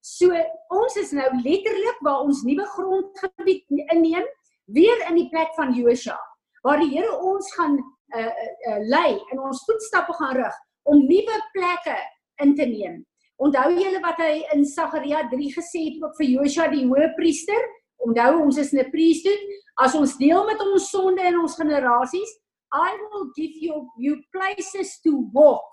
So 0.00 0.30
ons 0.70 0.96
is 0.96 1.10
nou 1.12 1.26
letterlik 1.42 1.98
waar 2.00 2.22
ons 2.22 2.44
nuwe 2.46 2.64
grondgebied 2.76 3.64
inneem, 3.92 4.26
weer 4.66 4.98
in 5.08 5.16
die 5.18 5.28
plek 5.30 5.50
van 5.56 5.74
Josua, 5.74 6.18
waar 6.62 6.78
die 6.78 6.92
Here 6.94 7.10
ons 7.18 7.50
gaan 7.54 7.74
uh, 8.14 8.22
uh, 8.22 8.78
lei 8.86 9.18
en 9.32 9.40
ons 9.40 9.64
voetstappe 9.66 10.14
gaan 10.14 10.36
rig 10.36 10.54
om 10.86 11.02
nuwe 11.02 11.40
plekke 11.52 11.98
in 12.44 12.54
te 12.54 12.66
neem. 12.66 13.02
Onthou 13.42 13.72
julle 13.74 14.00
wat 14.00 14.20
hy 14.22 14.46
in 14.54 14.64
Sagaria 14.64 15.26
3 15.28 15.50
gesê 15.58 15.82
het 15.90 16.02
ook 16.02 16.14
vir 16.16 16.30
Josua 16.38 16.68
die 16.72 16.86
hoëpriester? 16.86 17.66
Onthou 18.06 18.44
ons 18.44 18.58
is 18.62 18.72
'n 18.72 18.90
priesthood. 18.90 19.42
As 19.76 19.94
ons 19.94 20.16
deel 20.16 20.44
met 20.46 20.60
ons 20.60 20.90
sonde 20.90 21.20
en 21.20 21.40
ons 21.40 21.56
generasies, 21.56 22.30
I 22.76 22.96
will 23.10 23.30
give 23.34 23.54
you 23.56 23.88
you 23.96 24.20
places 24.34 25.00
to 25.04 25.12
walk 25.32 25.70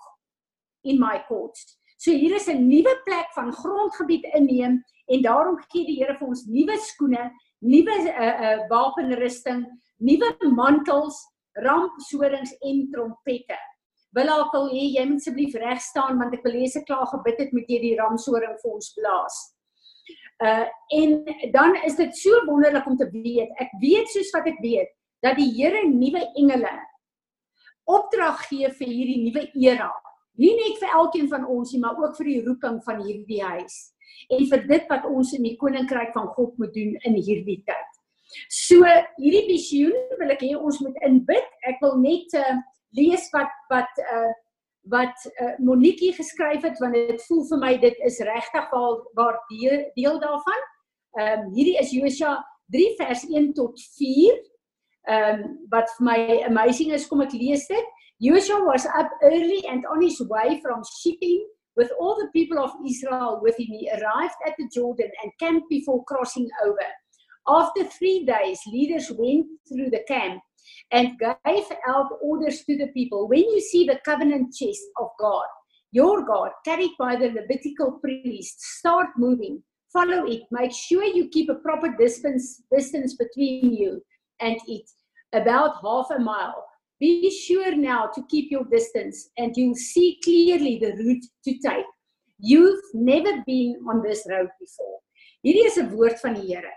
in 0.84 0.98
my 0.98 1.22
courts. 1.28 1.76
So 1.98 2.12
hier 2.12 2.34
is 2.36 2.48
'n 2.48 2.68
nuwe 2.68 2.94
plek 3.04 3.28
van 3.36 3.52
grondgebied 3.52 4.24
inneem 4.38 4.84
en 5.06 5.22
daarom 5.22 5.58
gee 5.68 5.84
die 5.86 5.98
Here 6.00 6.16
vir 6.18 6.28
ons 6.28 6.46
nuwe 6.46 6.76
skoene, 6.78 7.30
nuwe 7.60 7.94
uh 8.08 8.34
uh 8.46 8.58
wapenrusting, 8.72 9.64
nuwe 9.98 10.30
mantels, 10.60 11.16
rampsodings 11.66 12.56
en 12.60 12.88
trompette. 12.92 13.58
Wil 14.16 14.28
ek 14.28 14.54
al 14.54 14.68
hê 14.70 14.84
jy 14.96 15.04
moet 15.08 15.20
asseblief 15.20 15.54
reg 15.54 15.80
staan 15.80 16.18
want 16.18 16.34
ek 16.34 16.44
wil 16.46 16.56
hê 16.60 16.66
se 16.70 16.84
klaar 16.88 17.06
gebid 17.12 17.38
het 17.38 17.52
met 17.52 17.68
jy 17.68 17.80
die 17.82 17.96
ramsoding 18.00 18.56
vir 18.62 18.72
ons 18.72 18.92
blaas. 18.96 19.36
Uh 20.44 20.66
en 21.00 21.24
dan 21.52 21.76
is 21.84 21.96
dit 21.96 22.16
so 22.16 22.44
wonderlik 22.48 22.86
om 22.86 22.96
te 22.96 23.08
weet. 23.12 23.50
Ek 23.60 23.72
weet 23.80 24.08
soos 24.08 24.32
wat 24.36 24.46
ek 24.46 24.60
weet 24.64 24.90
dat 25.24 25.36
die 25.36 25.52
Here 25.56 25.86
nuwe 25.88 26.24
engele 26.36 26.74
opdrag 27.90 28.44
gee 28.48 28.70
vir 28.78 28.90
hierdie 28.90 29.22
nuwe 29.24 29.48
era. 29.60 29.90
Nie 30.40 30.54
net 30.58 30.80
vir 30.82 30.94
elkeen 30.98 31.28
van 31.30 31.44
ons 31.46 31.72
nie, 31.72 31.80
maar 31.82 31.98
ook 32.00 32.16
vir 32.18 32.30
die 32.30 32.40
roeping 32.46 32.80
van 32.86 33.02
hierdie 33.04 33.42
huis 33.42 33.90
en 34.32 34.46
vir 34.50 34.62
dit 34.68 34.86
wat 34.88 35.04
ons 35.10 35.32
in 35.36 35.44
die 35.44 35.56
koninkryk 35.60 36.14
van 36.14 36.30
God 36.36 36.54
moet 36.58 36.72
doen 36.74 36.94
in 37.04 37.16
hierdie 37.18 37.60
tyd. 37.66 37.90
So 38.50 38.82
hierdie 39.18 39.44
visioen 39.50 40.16
wil 40.20 40.32
ek 40.34 40.42
hê 40.42 40.54
ons 40.56 40.80
moet 40.82 40.96
inbid. 41.06 41.50
Ek 41.68 41.82
wil 41.84 41.98
net 42.02 42.34
uh, 42.38 42.56
lees 42.96 43.28
wat 43.34 43.52
wat 43.72 44.02
uh 44.04 44.32
wat 44.92 45.22
uh, 45.40 45.54
Monique 45.64 46.10
geskryf 46.12 46.60
het 46.66 46.76
want 46.76 46.92
dit 46.92 47.22
voel 47.24 47.44
vir 47.48 47.60
my 47.62 47.70
dit 47.80 48.02
is 48.04 48.18
regtig 48.20 48.66
waar 48.72 48.98
waar 49.16 49.38
deel, 49.48 49.86
deel 49.96 50.18
daarvan. 50.20 50.66
Ehm 51.20 51.46
um, 51.46 51.46
hierdie 51.54 51.78
is 51.80 51.94
Josua 51.94 52.36
3 52.74 52.90
vers 52.98 53.24
1 53.30 53.52
tot 53.56 53.80
um 55.08 55.58
vir 55.70 55.84
my 56.00 56.18
amazing 56.46 56.90
is 56.90 57.06
kom 57.06 57.22
ek 57.22 57.32
lees 57.32 57.66
dit. 57.68 57.84
Joshua 58.22 58.64
was 58.64 58.86
up 58.86 59.10
early 59.22 59.66
and 59.68 59.84
on 59.86 60.02
his 60.02 60.20
way 60.30 60.60
from 60.62 60.82
Shittim 61.00 61.40
with 61.76 61.90
all 61.98 62.14
the 62.16 62.30
people 62.32 62.58
of 62.58 62.70
Israel 62.86 63.40
with 63.42 63.58
him. 63.58 63.66
He 63.66 63.90
arrived 63.90 64.38
at 64.46 64.54
the 64.58 64.68
Jordan 64.72 65.10
and 65.22 65.32
camped 65.40 65.68
before 65.68 66.04
crossing 66.04 66.48
over. 66.64 66.88
After 67.46 67.84
3 67.84 68.24
days 68.24 68.60
leaders 68.66 69.10
went 69.18 69.46
through 69.68 69.90
the 69.90 70.04
camp 70.08 70.40
and 70.92 71.18
gave 71.18 71.66
out 71.86 72.16
orders 72.22 72.64
to 72.64 72.78
the 72.78 72.88
people. 72.94 73.28
When 73.28 73.40
you 73.40 73.60
see 73.60 73.84
the 73.86 74.00
covenant 74.04 74.54
chest 74.54 74.82
of 74.98 75.08
God 75.20 75.44
your 75.94 76.24
God 76.26 76.50
carried 76.64 76.90
by 76.98 77.14
the 77.14 77.30
Levitical 77.30 78.00
priests 78.02 78.78
start 78.78 79.10
moving. 79.16 79.62
Follow 79.92 80.26
it. 80.26 80.42
Make 80.50 80.72
sure 80.72 81.04
you 81.04 81.28
keep 81.28 81.48
a 81.48 81.54
proper 81.66 81.88
distance 81.96 82.62
distance 82.76 83.14
between 83.14 83.72
you 83.72 84.02
and 84.44 84.60
it 84.66 84.86
about 85.32 85.80
half 85.82 86.08
a 86.16 86.20
mile. 86.20 86.64
Be 87.00 87.30
sure 87.30 87.74
now 87.74 88.10
to 88.14 88.22
keep 88.30 88.50
your 88.50 88.64
distance 88.70 89.30
and 89.36 89.52
you'll 89.56 89.74
see 89.74 90.18
clearly 90.22 90.78
the 90.78 90.92
route 91.02 91.24
to 91.44 91.52
take. 91.58 91.86
You've 92.38 92.84
never 92.92 93.42
been 93.46 93.76
on 93.88 94.02
this 94.02 94.26
road 94.30 94.50
before. 94.60 94.98
Hierdie 95.44 95.66
is 95.70 95.78
'n 95.78 95.90
woord 95.96 96.20
van 96.20 96.34
die 96.34 96.46
Here. 96.46 96.72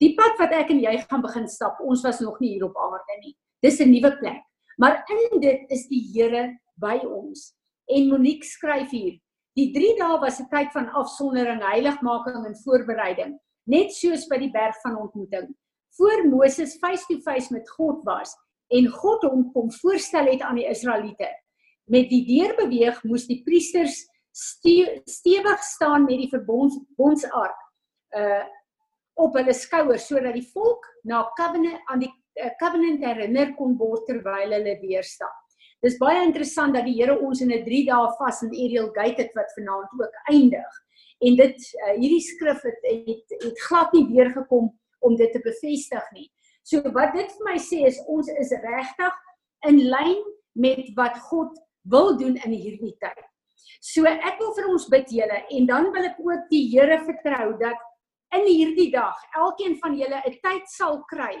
Die 0.00 0.14
pad 0.14 0.38
wat 0.38 0.52
ek 0.52 0.70
en 0.70 0.80
jy 0.80 0.96
gaan 1.08 1.22
begin 1.22 1.48
stap, 1.48 1.80
ons 1.80 2.02
was 2.04 2.20
nog 2.20 2.40
nie 2.40 2.54
hier 2.54 2.64
op 2.64 2.76
aarde 2.76 3.16
nie. 3.22 3.34
Dis 3.62 3.80
'n 3.80 3.90
nuwe 3.90 4.16
plek. 4.18 4.42
Maar 4.78 5.04
in 5.08 5.40
dit 5.40 5.60
is 5.70 5.86
die 5.88 6.04
Here 6.12 6.58
by 6.76 6.98
ons. 7.04 7.54
En 7.88 8.08
Monique 8.08 8.44
skryf 8.44 8.90
hier: 8.90 9.18
Die 9.56 9.72
3 9.72 9.96
dae 9.98 10.20
was 10.20 10.40
'n 10.40 10.48
tyd 10.48 10.72
van 10.72 10.88
afsondering, 10.88 11.62
heiligmaking 11.62 12.46
en 12.46 12.56
voorbereiding, 12.64 13.38
net 13.66 13.92
soos 13.92 14.26
by 14.26 14.38
die 14.38 14.50
berg 14.50 14.76
van 14.82 14.96
ontmoeting. 14.96 15.54
Voor 16.00 16.28
Moses 16.28 16.78
face 16.78 17.04
to 17.08 17.18
face 17.20 17.52
met 17.52 17.70
God 17.70 18.04
was 18.04 18.32
en 18.72 18.86
God 18.88 19.22
hom 19.28 19.42
kom 19.52 19.72
voorstel 19.82 20.30
het 20.32 20.40
aan 20.40 20.56
die 20.56 20.68
Israeliete. 20.68 21.28
Met 21.92 22.08
die 22.08 22.22
deurbeweeg 22.24 23.02
moes 23.04 23.26
die 23.28 23.42
priesters 23.44 23.98
stewig 25.04 25.60
staan 25.66 26.06
met 26.08 26.22
die 26.22 26.30
verbondsark 26.32 27.60
uh 28.16 28.46
op 29.20 29.34
hulle 29.36 29.52
skouers 29.52 30.06
sodat 30.08 30.32
die 30.32 30.46
volk 30.54 30.86
na 31.04 31.18
covenant 31.36 31.90
aan 31.92 32.00
die 32.00 32.08
uh, 32.08 32.48
covenant 32.62 33.02
herinner 33.04 33.50
kon 33.58 33.74
word 33.76 34.06
terwyl 34.08 34.54
hulle 34.54 34.78
weerstap. 34.80 35.34
Dis 35.84 35.98
baie 36.00 36.22
interessant 36.24 36.72
dat 36.78 36.86
die 36.88 36.96
Here 36.96 37.18
ons 37.18 37.42
in 37.44 37.52
'n 37.52 37.60
3 37.66 37.84
dae 37.90 38.14
vas 38.16 38.40
in 38.46 38.54
Ariel 38.54 38.88
Gate 38.96 39.26
het 39.26 39.36
wat 39.36 39.52
vanaand 39.58 39.92
ook 40.00 40.16
eindig. 40.32 40.80
En 41.20 41.36
dit 41.36 41.58
uh, 41.60 41.92
hierdie 41.98 42.24
skrif 42.24 42.64
het, 42.64 42.80
het 42.88 43.36
het 43.44 43.60
glad 43.68 43.92
nie 43.92 44.06
weer 44.08 44.32
gekom 44.32 44.72
om 45.00 45.16
dit 45.16 45.32
te 45.32 45.40
bevestig 45.44 46.12
nie. 46.16 46.28
So 46.62 46.82
wat 46.94 47.14
dit 47.16 47.30
vir 47.36 47.46
my 47.48 47.56
sê 47.58 47.84
is 47.88 47.98
ons 48.06 48.28
is 48.40 48.52
regtig 48.62 49.18
in 49.68 49.80
lyn 49.90 50.20
met 50.54 50.88
wat 50.96 51.18
God 51.30 51.56
wil 51.90 52.16
doen 52.18 52.36
in 52.44 52.52
hierdie 52.52 52.96
tyd. 53.00 53.20
So 53.80 54.04
ek 54.04 54.36
wil 54.40 54.52
vir 54.56 54.68
ons 54.68 54.88
bid 54.92 55.08
julle 55.14 55.40
en 55.56 55.68
dan 55.68 55.88
wil 55.94 56.10
ek 56.10 56.18
ook 56.20 56.48
die 56.50 56.66
Here 56.72 57.00
vertrou 57.06 57.54
dat 57.60 57.80
in 58.36 58.46
hierdie 58.46 58.90
dag 58.92 59.16
elkeen 59.36 59.78
van 59.80 59.96
julle 59.98 60.20
'n 60.20 60.38
tyd 60.44 60.68
sal 60.68 61.02
kry 61.08 61.36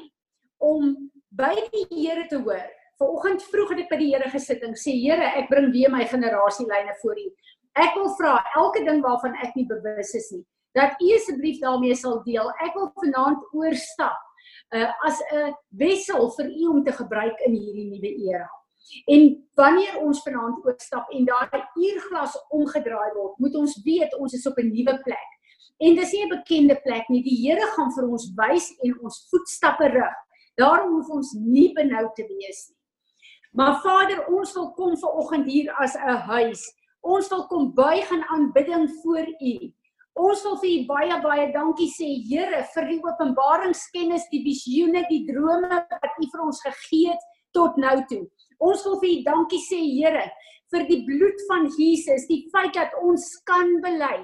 om 0.58 0.96
by 1.30 1.54
die 1.72 1.86
Here 1.90 2.26
te 2.28 2.40
hoor. 2.40 2.66
Vanoggend 3.00 3.42
vroeg 3.42 3.70
het 3.74 3.84
ek 3.84 3.90
by 3.90 3.96
die 3.96 4.10
Here 4.14 4.30
gesit 4.30 4.62
en 4.62 4.74
sê 4.74 4.92
Here, 4.92 5.32
ek 5.40 5.48
bring 5.48 5.70
weer 5.72 5.90
my 5.90 6.04
generasielyne 6.04 6.96
voor 7.02 7.16
U. 7.16 7.28
Ek 7.76 7.94
wil 7.94 8.10
vra 8.18 8.38
elke 8.56 8.84
ding 8.84 9.00
waarvan 9.02 9.36
ek 9.44 9.54
nie 9.56 9.66
bewus 9.68 10.14
is 10.14 10.30
nie, 10.32 10.44
dat 10.72 11.00
U 11.02 11.14
asseblief 11.14 11.58
daarmee 11.60 11.94
sal 11.94 12.22
deel. 12.22 12.50
Ek 12.64 12.74
wil 12.74 12.90
vanaand 12.94 13.42
oorstap 13.52 14.18
uh, 14.74 14.90
as 15.06 15.20
'n 15.32 15.54
wissel 15.70 16.30
vir 16.36 16.46
U 16.46 16.66
om 16.74 16.84
te 16.84 16.92
gebruik 16.92 17.38
in 17.46 17.54
hierdie 17.54 17.90
nuwe 17.90 18.12
era. 18.30 18.48
En 19.06 19.48
wanneer 19.54 19.98
ons 20.02 20.22
vanaand 20.22 20.64
oorstap 20.66 21.10
en 21.10 21.24
daai 21.24 21.62
uurglas 21.74 22.34
omgedraai 22.48 23.12
word, 23.14 23.38
moet 23.38 23.54
ons 23.54 23.82
weet 23.84 24.16
ons 24.18 24.32
is 24.34 24.46
op 24.46 24.58
'n 24.58 24.72
nuwe 24.72 24.98
plek. 25.02 25.30
En 25.78 25.94
dis 25.94 26.12
nie 26.12 26.24
'n 26.24 26.28
bekende 26.28 26.76
plek 26.82 27.08
nie. 27.08 27.22
Die 27.22 27.38
Here 27.46 27.66
gaan 27.76 27.92
vir 27.92 28.08
ons 28.08 28.32
wys 28.36 28.74
en 28.82 29.00
ons 29.02 29.26
voetstappe 29.30 29.88
rig. 29.88 30.18
Daarom 30.56 30.92
hoef 30.94 31.08
ons 31.08 31.32
nie 31.32 31.72
benou 31.72 32.10
te 32.14 32.26
wees 32.26 32.68
nie. 32.68 32.76
Maar 33.52 33.80
Vader, 33.80 34.26
ons 34.26 34.52
wil 34.54 34.70
kom 34.72 34.96
ver 34.96 35.10
oggend 35.18 35.46
hier 35.46 35.72
as 35.82 35.94
'n 35.96 36.16
huis. 36.30 36.62
Ons 37.00 37.28
wil 37.28 37.46
kom 37.46 37.74
buig 37.74 38.10
in 38.10 38.24
aanbidding 38.24 38.90
voor 39.02 39.26
U. 39.26 39.72
Ons 40.18 40.42
wil 40.44 40.56
vir 40.62 40.70
U 40.70 40.86
baie 40.88 41.18
baie 41.22 41.46
dankie 41.54 41.90
sê, 41.92 42.08
Here, 42.26 42.64
vir 42.74 42.88
die 42.90 43.00
openbaringskennis, 43.04 44.26
die 44.32 44.42
visioene, 44.44 45.04
die 45.08 45.24
drome 45.28 45.70
wat 45.70 46.18
U 46.18 46.26
vir 46.32 46.42
ons 46.44 46.62
gegee 46.66 47.12
het 47.12 47.28
tot 47.54 47.78
nou 47.78 47.96
toe. 48.10 48.24
Ons 48.58 48.84
wil 48.86 48.98
vir 49.02 49.10
U 49.10 49.22
dankie 49.28 49.62
sê, 49.62 49.78
Here, 49.78 50.26
vir 50.70 50.86
die 50.90 51.00
bloed 51.06 51.46
van 51.48 51.70
Jesus, 51.78 52.26
die 52.30 52.44
feit 52.52 52.74
dat 52.74 52.94
ons 53.02 53.26
kan 53.48 53.78
bely 53.84 54.18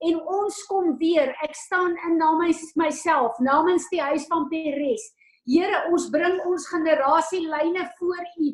en 0.00 0.20
ons 0.32 0.60
kom 0.68 0.94
weer. 1.00 1.32
Ek 1.44 1.56
staan 1.56 1.96
in 2.08 2.16
namens 2.20 2.62
myself, 2.80 3.36
namens 3.44 3.88
die 3.92 4.00
huis 4.00 4.24
van 4.30 4.46
Peres. 4.52 5.10
Here, 5.48 5.84
ons 5.92 6.08
bring 6.12 6.38
ons 6.48 6.68
generasielyne 6.72 7.86
voor 7.98 8.24
U. 8.44 8.50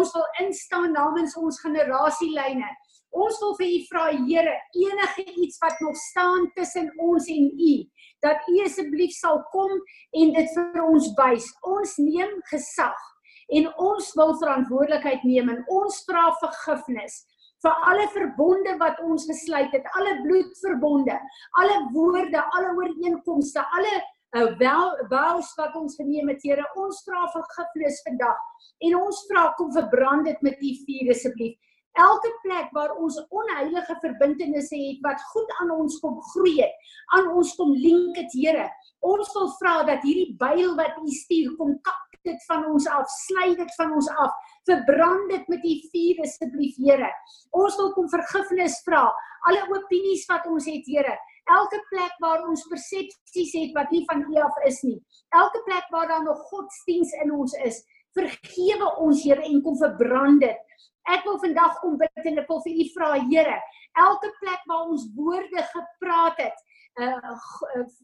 Ons 0.00 0.12
wil 0.14 0.26
instaan 0.44 0.92
namens 0.94 1.36
ons 1.40 1.58
generasielyne. 1.64 2.68
Ons 3.10 3.40
wil 3.42 3.56
vir 3.58 3.66
U 3.66 3.78
vra, 3.88 4.04
Here, 4.14 4.56
enige 4.76 5.24
iets 5.42 5.58
wat 5.62 5.80
nog 5.82 5.96
staan 5.96 6.50
tussen 6.54 6.90
ons 6.98 7.26
en 7.30 7.48
U, 7.50 7.74
dat 8.22 8.46
U 8.48 8.58
asseblief 8.64 9.14
sal 9.16 9.42
kom 9.54 9.72
en 10.20 10.34
dit 10.36 10.52
vir 10.54 10.84
ons 10.84 11.08
wys. 11.18 11.48
Ons 11.66 11.96
neem 11.98 12.36
gesag 12.52 13.08
en 13.50 13.66
ons 13.82 14.12
wil 14.14 14.36
verantwoordelikheid 14.38 15.26
neem 15.26 15.50
en 15.50 15.64
ons 15.74 15.96
vra 16.06 16.28
vergifnis 16.38 17.24
vir 17.64 17.88
alle 17.90 18.06
verbonde 18.14 18.76
wat 18.80 19.00
ons 19.04 19.26
gesluit 19.28 19.72
het, 19.74 19.88
alle 19.98 20.14
bloedverbonde, 20.22 21.16
alle 21.60 21.80
woorde, 21.92 22.44
alle 22.56 22.70
ooreenkomste, 22.78 23.64
alle 23.76 23.96
uh, 23.98 24.46
wel 24.62 24.94
vows 25.10 25.50
wat 25.58 25.74
ons 25.76 25.98
geneem 25.98 26.30
het, 26.32 26.44
Here. 26.46 26.64
Ons 26.80 27.02
vra 27.08 27.26
vergifnis 27.34 28.00
vandag 28.06 28.38
en 28.86 28.96
ons 29.02 29.24
vra 29.28 29.50
kom 29.58 29.74
verbrand 29.74 30.30
dit 30.30 30.46
met 30.46 30.62
U 30.62 30.72
vuur 30.86 31.12
asseblief. 31.16 31.58
Elke 31.98 32.30
plek 32.42 32.68
waar 32.76 32.92
ons 33.02 33.18
onheilige 33.28 33.96
verbintenisse 34.02 34.76
het 34.76 35.00
wat 35.02 35.22
goed 35.32 35.50
aan 35.60 35.72
ons 35.74 35.98
kom 36.00 36.20
groei 36.32 36.60
het, 36.60 36.92
aan 37.16 37.32
ons 37.34 37.54
kom 37.58 37.72
link 37.74 38.16
het, 38.16 38.30
Here. 38.36 38.68
Ons 39.00 39.32
wil 39.34 39.50
vra 39.58 39.80
dat 39.88 40.04
hierdie 40.06 40.36
byl 40.38 40.76
wat 40.78 41.00
U 41.02 41.10
stuur 41.10 41.56
kom 41.58 41.74
kap 41.82 42.06
dit 42.28 42.42
van 42.46 42.66
ons 42.68 42.86
af, 42.92 43.08
sny 43.08 43.54
dit 43.56 43.74
van 43.78 43.94
ons 43.96 44.08
af 44.20 44.34
verbrand 44.68 45.30
dit 45.30 45.48
met 45.48 45.64
u 45.64 45.74
vuur 45.92 46.22
asseblief 46.26 46.76
Here. 46.76 47.10
Ons 47.56 47.76
wil 47.80 47.92
kom 47.96 48.08
vergifnis 48.12 48.78
vra. 48.86 49.06
Alle 49.48 49.62
opinies 49.72 50.26
wat 50.28 50.46
ons 50.50 50.66
het 50.68 50.88
Here, 50.88 51.14
elke 51.50 51.80
plek 51.90 52.18
waar 52.22 52.44
ons 52.48 52.66
persepsies 52.70 53.54
het 53.56 53.72
wat 53.78 53.90
nie 53.94 54.02
van 54.10 54.22
U 54.28 54.36
af 54.44 54.58
is 54.68 54.82
nie. 54.86 54.98
Elke 55.34 55.62
plek 55.66 55.88
waar 55.94 56.10
daar 56.10 56.24
nog 56.26 56.42
godsdiens 56.50 57.14
in 57.24 57.32
ons 57.34 57.56
is, 57.64 57.80
vergewe 58.16 58.88
ons 59.04 59.22
Here 59.24 59.44
en 59.46 59.62
kom 59.64 59.76
verbrand 59.80 60.42
dit. 60.42 60.66
Ek 61.10 61.24
wil 61.26 61.38
vandag 61.42 61.78
kom 61.82 61.96
bid 62.00 62.26
en 62.30 62.42
ek 62.42 62.50
wil 62.50 62.62
vir 62.66 62.80
U 62.82 62.86
vra 62.94 63.12
Here, 63.26 63.58
elke 63.98 64.32
plek 64.40 64.66
waar 64.70 64.90
ons 64.90 65.06
woorde 65.16 65.66
gepraat 65.74 66.42
het, 66.46 66.66
uh 67.00 67.34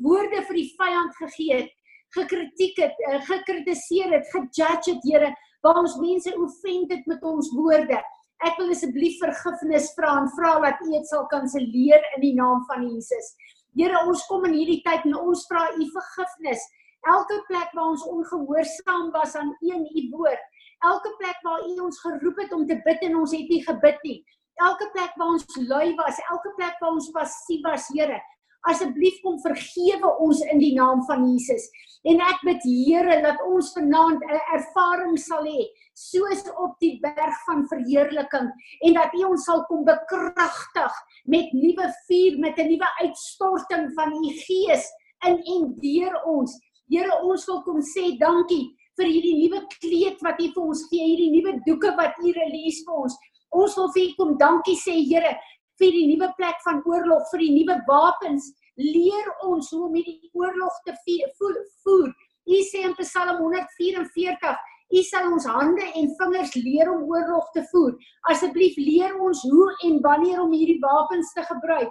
woorde 0.02 0.42
vir 0.48 0.60
die 0.60 0.70
vyand 0.78 1.18
gegee 1.20 1.60
het, 1.62 1.72
gekritiek 2.16 2.78
het, 2.80 3.00
uh, 3.10 3.20
gekritiseer 3.26 4.14
het, 4.14 4.28
gejudge 4.32 4.94
het 4.94 5.06
Here, 5.06 5.32
waar 5.64 5.82
ons 5.82 5.96
mense 6.00 6.32
offend 6.38 6.92
het 6.94 7.06
met 7.10 7.22
ons 7.26 7.50
woorde. 7.56 7.98
Ek 8.44 8.58
wil 8.60 8.70
asseblief 8.74 9.18
vergifnis 9.22 9.90
vra 9.96 10.18
en 10.20 10.30
vra 10.36 10.56
dat 10.64 10.80
U 10.84 10.90
dit 10.92 11.08
sal 11.08 11.26
kanselleer 11.32 12.02
in 12.16 12.24
die 12.24 12.34
naam 12.36 12.64
van 12.70 12.84
Jesus. 12.84 13.32
Here, 13.76 13.98
ons 14.08 14.24
kom 14.28 14.44
in 14.48 14.56
hierdie 14.56 14.82
tyd 14.84 15.04
en 15.08 15.16
ons 15.18 15.44
vra 15.50 15.66
U 15.74 15.86
vergifnis. 15.94 16.62
Elke 17.06 17.42
plek 17.46 17.70
waar 17.72 17.92
ons 17.92 18.04
ongehoorsaam 18.10 19.10
was 19.14 19.34
aan 19.38 19.52
U 19.60 19.68
en 19.74 19.84
U 19.86 20.00
woord, 20.10 20.46
elke 20.84 21.12
plek 21.18 21.38
waar 21.46 21.62
U 21.62 21.74
ons 21.86 22.00
geroep 22.02 22.40
het 22.42 22.52
om 22.52 22.66
te 22.66 22.80
bid 22.84 23.04
en 23.06 23.20
ons 23.20 23.34
het 23.36 23.48
nie 23.52 23.62
gebid 23.62 24.00
nie. 24.02 24.16
Elke 24.64 24.88
plek 24.94 25.12
waar 25.20 25.36
ons 25.36 25.60
lui 25.68 25.92
was, 26.00 26.18
elke 26.32 26.50
plek 26.56 26.80
waar 26.80 26.96
ons 26.96 27.10
passief 27.14 27.62
was, 27.62 27.86
Here, 27.94 28.18
asseblief 28.66 29.20
kom 29.22 29.38
vergewe 29.44 30.10
ons 30.24 30.42
in 30.50 30.58
die 30.58 30.72
naam 30.74 31.04
van 31.06 31.22
Jesus. 31.28 31.68
En 32.10 32.20
ek 32.26 32.42
bid 32.46 32.66
Here 32.66 33.20
dat 33.22 33.42
ons 33.46 33.70
vanaand 33.76 34.26
'n 34.26 34.42
ervaring 34.58 35.16
sal 35.18 35.46
hê 35.46 35.66
soos 35.94 36.42
op 36.58 36.74
die 36.80 36.98
berg 37.00 37.36
van 37.46 37.66
verheerliking 37.70 38.50
en 38.82 38.94
dat 38.94 39.14
U 39.14 39.24
ons 39.30 39.44
sal 39.44 39.64
kom 39.70 39.84
bekragtig 39.84 40.94
met 41.24 41.52
nuwe 41.52 41.86
vuur, 42.06 42.38
met 42.38 42.58
'n 42.58 42.68
nuwe 42.68 42.90
uitstorting 43.00 43.92
van 43.94 44.12
U 44.12 44.30
Gees 44.42 44.90
in 45.24 45.38
en 45.54 45.74
deur 45.80 46.22
ons. 46.24 46.52
Here, 46.90 47.10
ons 47.22 47.46
wil 47.48 47.62
kom 47.66 47.80
sê 47.82 48.12
dankie 48.20 48.68
vir 48.96 49.10
hierdie 49.10 49.36
nuwe 49.40 49.62
kleed 49.80 50.22
wat 50.24 50.38
U 50.40 50.50
vir 50.54 50.62
ons 50.62 50.84
gee, 50.90 51.02
hierdie 51.02 51.32
nuwe 51.34 51.56
doeke 51.66 51.92
wat 51.98 52.18
U 52.22 52.32
release 52.36 52.84
vir 52.86 53.00
ons. 53.04 53.16
Ons 53.56 53.76
wil 53.78 53.90
vir 53.94 54.04
U 54.04 54.12
kom 54.20 54.36
dankie 54.40 54.76
sê 54.80 54.94
Here 55.02 55.34
vir 55.80 55.92
die 55.92 56.06
nuwe 56.12 56.30
plek 56.38 56.62
van 56.64 56.80
oorlog, 56.88 57.26
vir 57.32 57.44
die 57.44 57.52
nuwe 57.58 57.80
wapens. 57.88 58.52
Leer 58.76 59.28
ons 59.48 59.68
hoe 59.72 59.86
om 59.88 59.94
hierdie 59.96 60.30
oorlog 60.36 60.80
te 60.86 60.94
voer. 61.04 62.08
U 62.46 62.58
sê 62.70 62.84
in 62.86 62.94
Psalm 63.00 63.40
144, 63.42 64.56
U 64.94 65.02
sal 65.02 65.32
ons 65.34 65.46
hande 65.50 65.86
en 65.98 66.10
vingers 66.20 66.52
leer 66.60 66.90
om 66.92 67.08
oorlog 67.10 67.48
te 67.56 67.64
voer. 67.72 67.96
Asseblief 68.30 68.76
leer 68.78 69.16
ons 69.18 69.42
hoe 69.50 69.70
en 69.88 69.96
wanneer 70.04 70.42
om 70.44 70.52
hierdie 70.54 70.78
wapens 70.84 71.32
te 71.34 71.42
gebruik. 71.48 71.90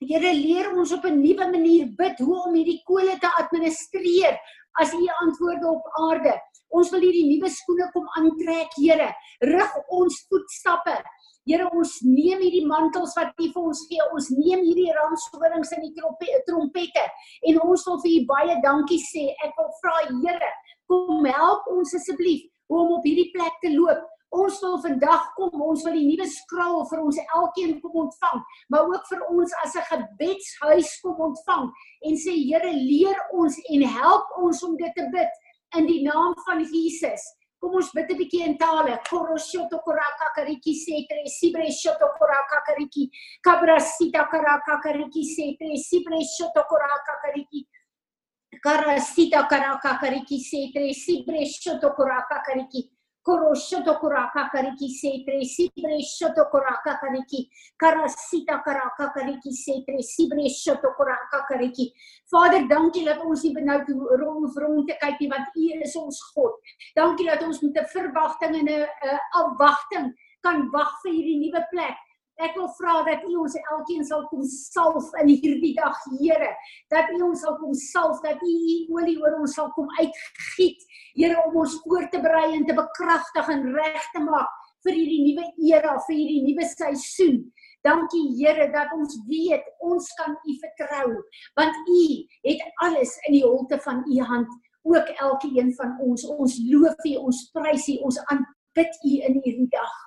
Here 0.00 0.32
leer 0.32 0.72
ons 0.72 0.92
op 0.92 1.04
'n 1.04 1.20
nuwe 1.20 1.46
manier 1.50 1.86
bid 1.96 2.18
hoe 2.18 2.38
om 2.46 2.54
hierdie 2.54 2.82
kole 2.84 3.18
te 3.18 3.30
administreer 3.42 4.38
as 4.80 4.92
u 4.92 5.06
antwoorde 5.22 5.66
op 5.68 5.84
aarde. 6.08 6.34
Ons 6.68 6.90
wil 6.90 7.00
hierdie 7.00 7.28
nuwe 7.28 7.50
skoene 7.50 7.90
kom 7.92 8.06
aantrek, 8.16 8.70
Here. 8.76 9.14
Rig 9.40 9.72
ons 9.88 10.26
voetstappe 10.28 10.96
Here 11.48 11.66
ons 11.72 11.94
neem 12.04 12.42
hierdie 12.44 12.66
mantels 12.68 13.14
wat 13.16 13.32
U 13.40 13.46
vir 13.54 13.62
ons 13.70 13.80
gee. 13.88 14.06
Ons 14.14 14.28
neem 14.36 14.60
hierdie 14.66 14.92
ramshorings 14.96 15.72
en 15.74 15.86
die 15.86 15.94
trompette 16.46 17.06
en 17.48 17.60
ons 17.64 17.86
wil 17.88 18.00
vir 18.04 18.12
U 18.12 18.20
baie 18.28 18.56
dankie 18.64 19.00
sê. 19.06 19.24
Ek 19.46 19.56
wil 19.58 19.70
vra 19.80 19.96
Here, 20.10 20.50
kom 20.90 21.26
help 21.26 21.70
ons 21.72 21.96
asseblief 21.96 22.44
om 22.70 22.92
op 22.98 23.06
hierdie 23.08 23.30
plek 23.34 23.56
te 23.64 23.72
loop. 23.72 24.04
Ons 24.30 24.60
wil 24.62 24.76
vandag 24.78 25.24
kom, 25.34 25.50
ons 25.58 25.82
wil 25.82 25.96
die 25.98 26.06
nuwe 26.06 26.26
skraal 26.30 26.84
vir 26.86 27.00
ons 27.02 27.18
elkeen 27.24 27.80
kom 27.82 27.96
ontvang, 28.04 28.44
maar 28.70 28.86
ook 28.86 29.08
vir 29.10 29.24
ons 29.26 29.54
as 29.64 29.74
'n 29.74 29.88
gebedshuis 29.90 31.00
kom 31.02 31.18
ontvang 31.30 31.66
en 32.06 32.14
sê 32.14 32.34
Here, 32.50 32.72
leer 32.72 33.18
ons 33.32 33.58
en 33.74 33.82
help 33.82 34.26
ons 34.38 34.62
om 34.62 34.76
dit 34.76 34.92
te 34.94 35.06
bid 35.10 35.32
in 35.76 35.86
die 35.86 36.02
naam 36.02 36.34
van 36.46 36.62
Jesus. 36.62 37.22
Kom 37.60 37.74
ons 37.74 37.90
bid 37.92 38.10
'n 38.10 38.16
bietjie 38.16 38.44
in 38.46 38.56
tale. 38.56 39.00
Koroshoto 39.10 39.82
koraka 39.82 40.30
kariki 40.36 40.74
setre 40.74 41.26
sibre 41.26 41.66
shoto 41.70 42.06
koraka 42.18 42.62
kariki 42.68 43.10
kabrasita 43.42 44.28
karaka 44.30 44.80
kariki 44.80 45.24
setre 45.24 45.76
sibre 45.76 46.22
shoto 46.36 46.62
koraka 46.70 47.18
kariki 47.24 47.66
karasita 48.64 49.48
karaka 49.48 49.98
kariki 50.00 50.38
setre 50.38 50.94
sibre 50.94 51.44
shoto 51.46 51.90
koraka 51.98 52.42
kariki 52.46 52.88
koroshoto 53.22 53.98
koraka 54.00 54.48
kariki 54.52 54.88
setre 54.88 55.44
sibre 55.44 56.00
shoto 56.02 56.46
koraka 56.50 56.98
kariki 57.02 57.48
karasita 57.76 58.62
karaka 58.64 59.12
kariki 59.16 59.52
setre 59.52 60.02
sibre 60.02 60.48
shoto 60.48 60.94
koraka 60.96 61.44
kariki 61.50 61.92
Vader 62.32 62.68
dankie 62.68 63.04
dat 63.04 63.20
ons 63.24 63.42
nie 63.44 63.54
benou 63.54 63.82
rond 64.20 64.56
rond 64.56 64.86
te 64.88 64.96
kyk 65.00 65.24
want 65.30 65.56
U 65.56 65.66
is 65.82 65.96
ons 65.96 66.20
God. 66.34 66.54
Dankie 66.96 67.26
dat 67.26 67.42
ons 67.42 67.62
met 67.62 67.76
'n 67.76 67.86
verwagting 67.92 68.54
en 68.60 68.68
'n 68.68 69.18
afwagting 69.34 70.14
kan 70.42 70.70
wag 70.72 70.92
vir 71.02 71.12
hierdie 71.12 71.40
nuwe 71.40 71.62
plek 71.72 71.98
Ek 72.40 72.54
wil 72.56 72.70
vra 72.78 73.00
dat 73.04 73.24
U 73.28 73.34
ons 73.42 73.54
elkeen 73.60 74.04
sal 74.08 74.22
kom 74.30 74.44
salf 74.48 75.10
in 75.20 75.28
hierdie 75.28 75.74
dag, 75.76 75.98
Here. 76.16 76.48
Dat 76.92 77.10
U 77.12 77.18
ons 77.26 77.42
sal 77.44 77.58
kom 77.60 77.74
salf, 77.76 78.22
dat 78.24 78.40
U 78.40 78.52
U 78.52 78.76
olie 78.96 79.18
oor 79.20 79.36
ons 79.42 79.56
sal 79.58 79.68
kom 79.76 79.90
uitgiet, 79.98 80.80
Here, 81.18 81.36
om 81.44 81.58
ons 81.60 81.76
voor 81.84 82.08
te 82.08 82.22
berei 82.24 82.46
en 82.56 82.64
te 82.64 82.76
bekragtig 82.78 83.52
en 83.52 83.68
reg 83.76 84.08
te 84.14 84.24
maak 84.24 84.56
vir 84.86 84.96
hierdie 84.96 85.20
nuwe 85.26 85.46
era, 85.68 85.98
vir 86.06 86.16
hierdie 86.16 86.44
nuwe 86.46 86.68
seisoen. 86.72 87.42
Dankie 87.84 88.24
Here 88.38 88.70
dat 88.72 88.92
ons 88.96 89.20
weet 89.28 89.68
ons 89.84 90.08
kan 90.16 90.32
U 90.40 90.58
vertrou, 90.64 91.20
want 91.60 91.92
U 91.92 92.02
het 92.48 92.64
alles 92.86 93.16
in 93.28 93.36
die 93.36 93.44
holte 93.44 93.80
van 93.84 94.00
U 94.08 94.20
hand, 94.32 94.60
ook 94.88 95.12
elkeen 95.20 95.74
van 95.76 95.98
ons. 96.00 96.24
Ons 96.24 96.56
loof 96.72 97.04
U, 97.04 97.16
ons 97.28 97.48
prys 97.52 97.90
U, 97.92 97.98
ons 98.08 98.24
aanbid 98.32 99.02
U 99.04 99.18
in 99.28 99.42
hierdie 99.44 99.68
dag. 99.76 99.98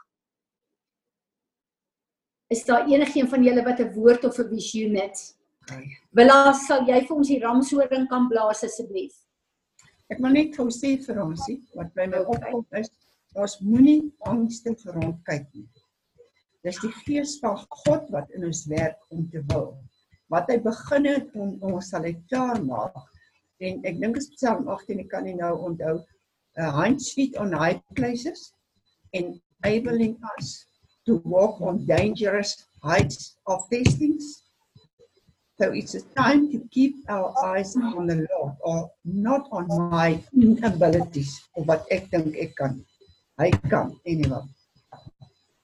Is 2.54 2.66
daar 2.66 2.86
enigiemand 2.88 3.32
van 3.34 3.44
julle 3.44 3.64
wat 3.66 3.80
'n 3.80 3.94
woord 3.94 4.24
of 4.24 4.38
'n 4.38 4.50
visioen 4.56 4.96
het? 4.96 5.18
Willa, 6.18 6.54
sal 6.54 6.82
jy 6.88 7.00
vir 7.08 7.16
ons 7.16 7.28
die 7.28 7.40
ramshoring 7.40 8.08
kan 8.08 8.28
blaas 8.28 8.64
asseblief? 8.64 9.16
Ek 10.12 10.20
wil 10.20 10.34
net 10.36 10.56
gou 10.56 10.68
sê 10.70 10.92
vir 11.06 11.22
ons, 11.24 11.42
wat 11.76 11.94
by 11.98 12.06
my 12.06 12.20
opkom 12.34 12.66
is, 12.82 12.92
ons 13.36 13.60
moenie 13.60 14.14
angstig 14.20 14.84
rondkyk 14.86 15.48
nie. 15.54 15.68
Dis 16.64 16.78
die 16.84 16.92
gees 17.06 17.40
van 17.40 17.58
God 17.70 18.12
wat 18.12 18.30
in 18.38 18.46
ons 18.46 18.66
werk 18.68 19.00
om 19.10 19.30
te 19.30 19.42
wil. 19.54 19.78
Wat 20.30 20.52
hy 20.52 20.58
begin 20.58 21.06
het 21.06 21.36
om 21.36 21.58
ons 21.62 21.90
sal 21.90 22.04
hy 22.04 22.14
klaar 22.30 22.62
maak. 22.64 23.00
En 23.60 23.82
ek 23.86 24.00
dink 24.00 24.14
dit 24.14 24.24
is 24.24 24.30
Psalm 24.36 24.68
18, 24.68 25.00
ek 25.00 25.10
kan 25.10 25.24
nie 25.24 25.36
nou 25.36 25.58
onthou. 25.70 26.06
A 26.58 26.70
hind 26.84 27.02
feet 27.02 27.36
on 27.38 27.54
high 27.54 27.82
places 27.96 28.54
and 29.14 29.42
enabling 29.64 30.20
us 30.38 30.73
to 31.06 31.22
walk 31.24 31.62
on 31.62 31.86
dangerous 31.86 32.66
heights 32.84 33.38
of 33.48 33.62
testings. 33.70 34.44
So 35.62 35.72
it's 35.72 35.96
a 35.96 36.02
time 36.18 36.52
to 36.52 36.60
keep 36.72 36.96
our 37.10 37.34
eyes 37.46 37.76
on 37.78 38.08
the 38.08 38.28
Lord 38.32 38.54
or 38.62 38.92
not 39.06 39.48
on 39.52 39.68
my 39.92 40.20
inabilities 40.34 41.40
of 41.56 41.68
wat 41.68 41.86
ek 41.92 42.10
dink 42.10 42.36
ek 42.36 42.58
kan. 42.58 42.82
Hy 43.38 43.54
kan 43.70 43.94
anyway. 44.06 44.42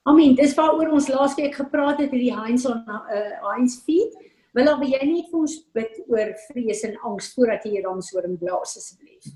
Amen. 0.05 0.37
Dis 0.37 0.53
waaroor 0.57 0.93
ons 0.93 1.09
laasweek 1.09 1.57
gepraat 1.57 1.99
het 2.01 2.13
hierdie 2.13 2.33
Heinz 2.33 2.65
on 2.69 2.85
uh, 2.85 3.33
Heinz 3.49 3.81
feet. 3.85 4.13
Wil 4.57 4.69
of 4.71 4.81
jy 4.81 5.01
net 5.05 5.27
vir 5.29 5.41
ons 5.41 5.57
bid 5.73 5.99
oor 6.09 6.31
vrees 6.47 6.85
en 6.87 6.95
angs 7.09 7.33
voordat 7.33 7.65
jy 7.65 7.77
hierdan 7.77 8.01
soor 8.05 8.25
in 8.29 8.37
blaas 8.37 8.77
asseblief. 8.77 9.29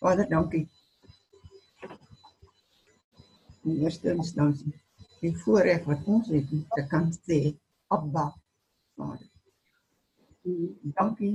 Vader, 0.00 0.28
dankie 0.28 0.66
in 3.64 3.82
eerste 3.82 4.14
instansie 4.14 4.74
die 5.20 5.32
voorreg 5.42 5.84
wat 5.88 6.06
ons 6.08 6.30
het 6.32 6.52
om 6.54 6.62
te 6.74 6.84
kan 6.88 7.10
sê 7.12 7.40
Abba 7.92 8.30
Vader. 8.96 9.26
Dankie 10.96 11.34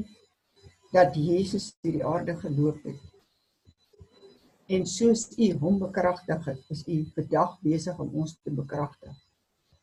dat 0.95 1.15
Jesus 1.15 1.73
hierdie 1.83 2.05
aarde 2.05 2.37
geloop 2.39 2.81
het. 2.87 3.01
En 4.65 4.87
soos 4.89 5.27
U 5.37 5.51
hom 5.61 5.77
bekragtig 5.83 6.47
het, 6.49 6.63
is 6.73 6.81
U 6.87 6.97
vandag 7.13 7.59
besig 7.61 7.99
om 8.01 8.09
ons 8.23 8.33
te 8.41 8.53
bekragtig. 8.53 9.13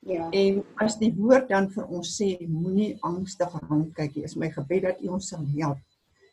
Ja. 0.03 0.27
En 0.35 0.65
as 0.83 0.97
die 0.99 1.13
woord 1.15 1.53
dan 1.53 1.69
vir 1.71 1.87
ons 1.87 2.17
sê 2.17 2.33
moenie 2.51 2.97
angstig 3.07 3.53
rondkyk 3.69 4.17
nie, 4.17 4.25
is 4.27 4.35
my 4.35 4.51
gebed 4.51 4.89
dat 4.89 5.05
U 5.05 5.13
ons 5.19 5.31
sal 5.31 5.45
help. 5.55 5.79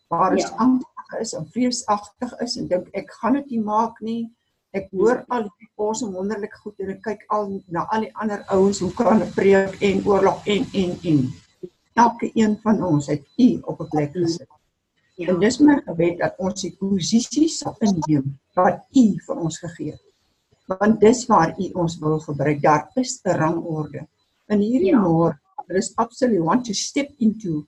Waar 0.09 0.33
ons 0.33 0.47
ja. 0.47 0.55
angstig 0.65 1.21
is 1.21 1.35
en 1.37 1.45
vreesagtig 1.53 2.33
is 2.41 2.57
en 2.57 2.71
dink 2.71 2.89
ek 2.97 3.13
gaan 3.19 3.37
dit 3.37 3.53
nie 3.53 3.61
maak 3.67 4.01
nie, 4.01 4.23
Ek 4.69 4.91
hoor 4.93 5.23
al 5.33 5.47
die 5.57 5.67
ons 5.81 6.03
wonderlik 6.05 6.53
goed 6.61 6.77
en 6.83 6.91
ek 6.93 6.99
kyk 7.01 7.21
al 7.33 7.47
na 7.73 7.87
al 7.89 8.03
die 8.05 8.11
ander 8.21 8.43
ouens 8.53 8.81
hoe 8.83 8.91
kan 8.93 9.23
'n 9.23 9.31
preek 9.33 9.81
en 9.81 10.03
oorlog 10.05 10.45
en 10.45 10.65
en 10.73 10.91
en 11.11 11.19
elke 11.93 12.29
een 12.33 12.53
van 12.63 12.83
ons 12.83 13.07
het 13.07 13.23
u 13.37 13.49
op 13.65 13.81
'n 13.81 13.89
plek 13.89 14.11
gesit. 14.13 14.47
Ja. 15.15 15.27
En 15.27 15.39
dis 15.39 15.57
my 15.59 15.81
gebed 15.85 16.19
dat 16.19 16.37
ons 16.37 16.61
die 16.61 16.75
posisie 16.79 17.47
sal 17.47 17.75
inneem 17.79 18.39
wat 18.53 18.85
u 18.93 19.05
vir 19.25 19.35
ons 19.35 19.57
gegee 19.57 19.91
het. 19.91 20.05
Want 20.67 20.99
dis 21.01 21.25
waar 21.25 21.55
u 21.57 21.65
ons 21.73 21.97
wil 21.99 22.19
gebruik. 22.19 22.61
Daar 22.61 22.91
is 22.93 23.19
'n 23.23 23.29
rangorde. 23.29 24.07
In 24.47 24.59
hierdie 24.59 24.93
ja. 24.93 25.01
môre, 25.01 25.39
there 25.67 25.77
is 25.77 25.91
absolutely 25.95 26.41
want 26.41 26.65
to 26.65 26.73
step 26.73 27.09
into 27.17 27.65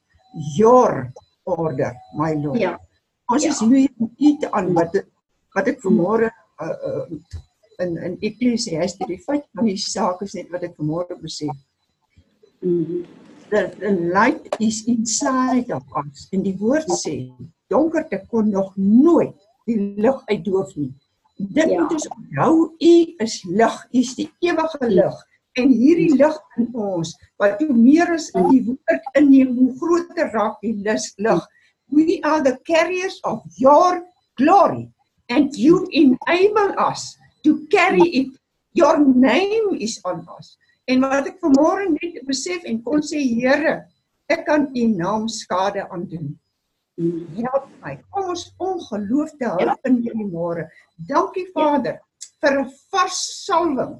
your 0.57 1.11
order, 1.43 1.93
my 2.13 2.33
Lord. 2.33 2.59
Ja. 2.59 2.79
Ons 3.25 3.43
ja. 3.43 3.49
is 3.49 3.59
hier 3.59 3.89
om 3.97 4.13
u 4.17 4.37
te 4.37 4.51
aanbid 4.51 5.05
wat 5.53 5.67
ek 5.67 5.81
vanmôre 5.81 6.31
uh, 6.61 7.05
in 7.81 7.97
in 7.97 8.17
Ecclesiastes 8.19 9.07
die 9.09 9.19
feit 9.25 9.45
van 9.57 9.67
die 9.69 9.77
saak 9.79 10.21
is 10.25 10.35
net 10.37 10.51
wat 10.53 10.65
ek 10.67 10.77
vanmôre 10.77 11.17
besef. 11.21 11.55
Mhm. 12.61 13.05
The, 13.51 13.67
the 13.79 13.91
light 14.15 14.45
is 14.63 14.85
inside 14.87 15.73
of 15.75 15.83
us 15.99 16.27
en 16.31 16.45
die 16.45 16.55
woord 16.59 16.87
sê 17.01 17.15
donkerte 17.71 18.21
kon 18.31 18.51
nog 18.51 18.71
nooit 18.77 19.35
die 19.67 19.79
lig 19.99 20.21
uitdoof 20.29 20.75
nie. 20.79 20.93
Dit 21.35 21.71
ja. 21.71 21.81
moet 21.81 21.97
ons 21.97 22.07
onthou, 22.15 22.53
u 22.77 22.93
is 23.25 23.35
lig, 23.49 23.75
u 23.91 23.99
is 23.99 24.13
die 24.15 24.29
ewige 24.45 24.87
lig 24.87 25.19
en 25.59 25.73
hierdie 25.75 26.13
lig 26.15 26.37
in 26.61 26.69
ons 26.79 27.11
wat 27.41 27.59
hoe 27.59 27.75
meer 27.75 28.13
as 28.15 28.29
in 28.39 28.47
die 28.53 28.61
woord 28.69 29.09
inneem, 29.19 29.51
hoe 29.57 29.73
groter 29.81 30.31
raak 30.31 30.61
die 30.63 30.77
lig. 30.79 31.43
We 31.91 32.21
are 32.23 32.39
the 32.39 32.55
carriers 32.63 33.19
of 33.27 33.43
your 33.59 33.99
glory 34.39 34.87
and 35.31 35.55
you 35.55 35.87
enable 35.91 36.75
us 36.77 37.17
to 37.43 37.65
carry 37.71 38.03
it. 38.19 38.27
Your 38.73 38.99
name 38.99 39.75
is 39.79 39.99
on 40.05 40.27
us. 40.37 40.57
En 40.87 41.03
wat 41.05 41.27
ek 41.29 41.39
vanmôre 41.43 41.87
net 41.93 42.21
besef 42.27 42.65
en 42.67 42.79
kon 42.83 43.03
sê 43.05 43.21
Here, 43.23 43.81
ek 44.31 44.45
kan 44.47 44.67
u 44.75 44.85
naam 44.91 45.27
skade 45.31 45.83
aan 45.87 46.05
doen. 46.11 46.29
Help 47.37 47.67
my. 47.83 47.97
Kom 48.13 48.31
ons 48.33 48.45
ongeloof 48.59 49.33
te 49.39 49.49
hou 49.49 49.75
in 49.87 49.99
hierdie 50.03 50.27
môre. 50.27 50.67
Dankie 51.09 51.47
Vader 51.55 51.99
vir 52.41 52.59
'n 52.59 52.69
vars 52.91 53.19
salwing 53.45 53.97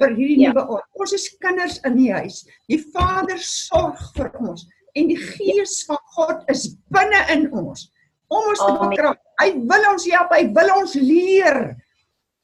vir 0.00 0.16
hierdie 0.16 0.40
ja. 0.44 0.52
nuwe 0.52 0.64
aard. 0.64 0.88
Ons 0.96 1.12
is 1.12 1.28
kinders 1.44 1.80
in 1.84 1.96
die 1.96 2.12
huis. 2.12 2.44
Die 2.68 2.80
Vader 2.94 3.38
sorg 3.38 4.00
vir 4.16 4.30
ons 4.40 4.66
en 4.96 5.08
die 5.08 5.18
Gees 5.18 5.84
van 5.88 6.00
God 6.16 6.44
is 6.50 6.68
binne 6.90 7.20
in 7.34 7.48
ons 7.52 7.90
om 8.30 8.50
ons 8.52 8.62
te 8.64 8.72
bekrag. 8.78 9.18
Hy 9.42 9.50
wil 9.70 9.86
ons 9.92 10.06
help, 10.12 10.34
hy 10.36 10.44
wil 10.56 10.72
ons 10.78 10.96
leer. 10.98 11.60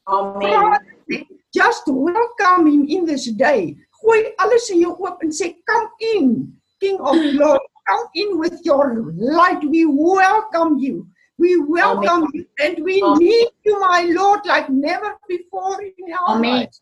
Amen. 0.07 0.77
Just 1.55 1.87
welcome 1.87 2.67
him 2.67 2.85
in 2.91 3.07
this 3.07 3.27
day. 3.39 3.73
Gooi 4.01 4.19
alles 4.43 4.67
in 4.73 4.83
jou 4.83 4.93
oop 4.93 5.23
en 5.25 5.33
sê 5.33 5.53
come 5.65 5.89
in, 6.13 6.33
King 6.83 6.99
of 6.99 7.17
Glory. 7.33 7.63
Come 7.87 8.07
in 8.19 8.35
with 8.37 8.59
your 8.67 9.13
light. 9.15 9.63
We 9.63 9.85
welcome 9.87 10.77
you. 10.77 11.07
We 11.39 11.55
welcome 11.55 12.27
Amen. 12.27 12.33
you 12.33 12.45
and 12.59 12.83
we 12.83 12.99
Amen. 13.01 13.19
need 13.19 13.49
you 13.63 13.79
my 13.79 14.09
Lord 14.11 14.45
like 14.45 14.69
never 14.69 15.15
before 15.29 15.79
in 15.81 16.11
our 16.11 16.35
Amen. 16.35 16.67
lives. 16.67 16.81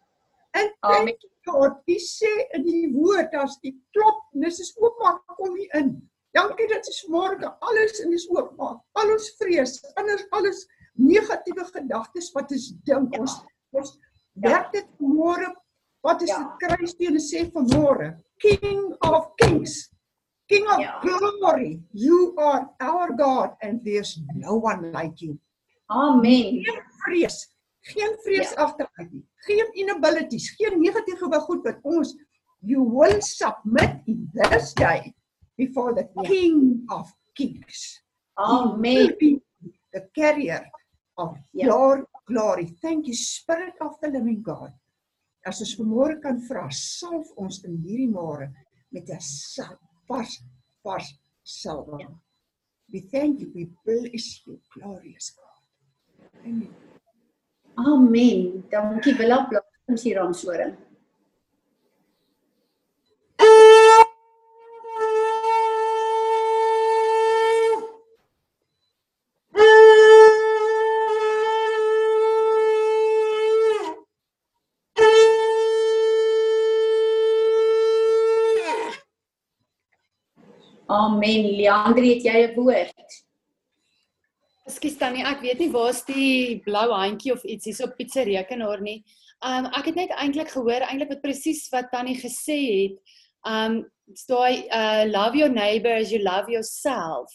Thank 0.56 1.20
you 1.22 1.30
God. 1.46 1.78
Hy 1.88 1.98
sê 2.02 2.32
in 2.58 2.66
die 2.66 2.90
woord 2.94 3.34
as 3.38 3.56
die 3.64 3.76
klop, 3.94 4.26
dis 4.34 4.60
is 4.64 4.74
oopmaak 4.82 5.22
kom 5.38 5.56
hier 5.60 5.72
in. 5.80 5.94
Dankie 6.36 6.68
dat 6.68 6.88
jy 6.90 7.12
môre 7.14 7.52
alles 7.64 8.02
in 8.04 8.12
ons 8.12 8.26
oopmaak. 8.34 8.82
Al 9.00 9.14
ons 9.14 9.28
vrees, 9.40 9.78
anders 9.96 10.26
alles 10.36 10.66
negatiewe 11.00 11.64
gedagtes 11.70 12.32
wat 12.36 12.52
ons 12.52 12.72
dink 12.88 13.16
ja. 13.16 13.22
ons 13.24 13.38
ons 13.76 13.94
ja. 13.96 14.50
werk 14.50 14.74
dit 14.76 14.90
môre 15.00 15.48
wat 16.06 16.22
is 16.24 16.32
ja. 16.32 16.42
dit 16.44 16.68
kruisteen 16.68 17.20
sê 17.24 17.46
van 17.54 17.68
môre? 17.72 18.12
King 18.44 18.92
of 19.08 19.32
kings. 19.40 19.78
King 20.52 20.68
of 20.70 20.84
ja. 20.84 21.00
glory. 21.02 21.80
You 21.96 22.36
are 22.38 22.68
our 22.84 23.16
God 23.16 23.56
and 23.64 23.84
there's 23.88 24.20
no 24.36 24.60
one 24.60 24.92
like 24.92 25.24
you. 25.24 25.40
Amen. 25.90 26.62
Geen 26.66 26.84
vrees, 27.06 27.40
geen 27.96 28.16
vrees 28.28 28.52
ja. 28.52 28.68
agteruit 28.68 29.12
nie. 29.12 29.24
Geen 29.48 29.72
inabilities, 29.88 30.52
geen 30.60 30.82
negatiewe 30.84 31.40
goed 31.48 31.64
wat 31.64 31.80
ons 31.84 32.16
you 32.66 32.84
will 32.84 33.22
submit 33.22 34.02
in 34.10 34.26
this 34.34 34.74
day 34.74 35.15
before 35.58 35.94
the 35.94 36.08
King 36.26 36.86
of 36.90 37.12
Kings. 37.36 38.02
Amen. 38.38 39.16
The 39.94 40.08
carrier 40.14 40.66
of 41.18 41.38
ja. 41.54 41.66
your 41.68 42.08
glory. 42.28 42.66
Thank 42.82 43.08
you 43.08 43.14
Spirit 43.14 43.74
of 43.82 43.96
the 44.02 44.10
living 44.10 44.42
God. 44.42 44.74
As 45.46 45.62
ons 45.62 45.76
vanmôre 45.78 46.18
kan 46.24 46.40
vra, 46.42 46.66
salf 46.74 47.30
ons 47.38 47.62
in 47.68 47.78
hierdie 47.86 48.10
môre 48.10 48.50
met 48.92 49.10
'n 49.10 49.22
vars 50.10 50.42
vars 50.84 51.14
salwing. 51.44 52.02
Ja. 52.02 52.10
We 52.92 53.00
thank 53.02 53.40
you, 53.42 53.52
we 53.54 53.70
bless 53.86 54.42
you, 54.46 54.60
glorious 54.74 55.34
God. 55.38 55.62
Amen. 56.46 56.74
Amen. 57.78 58.64
Dankie 58.70 59.16
Willa, 59.18 59.46
plaas 59.50 59.66
ons 59.90 60.04
hier 60.04 60.22
aan 60.22 60.34
soring. 60.34 60.76
Amen. 80.88 81.56
Leandri, 81.58 82.14
het 82.14 82.24
jy 82.24 82.42
'n 82.46 82.56
woord? 82.56 83.24
Ekskuus 84.70 84.98
Tannie, 84.98 85.24
ek 85.26 85.42
weet 85.42 85.60
nie 85.60 85.72
waar's 85.72 86.04
die 86.06 86.62
blou 86.62 86.92
handjie 86.94 87.34
of 87.34 87.44
iets 87.44 87.66
hier 87.66 87.88
op 87.88 87.96
Pizza 87.98 88.22
rekenaar 88.22 88.82
nie. 88.82 89.04
Um 89.42 89.66
ek 89.66 89.86
het 89.86 89.96
net 89.96 90.12
eintlik 90.14 90.50
gehoor 90.50 90.86
eintlik 90.86 91.10
wat 91.10 91.22
presies 91.22 91.70
wat 91.72 91.90
Tannie 91.92 92.18
gesê 92.18 92.60
het. 92.84 92.98
Um 93.46 93.86
daai 94.30 94.68
uh 94.70 95.06
love 95.10 95.36
your 95.36 95.50
neighbor 95.50 95.94
as 95.94 96.12
you 96.12 96.22
love 96.22 96.50
yourself. 96.50 97.34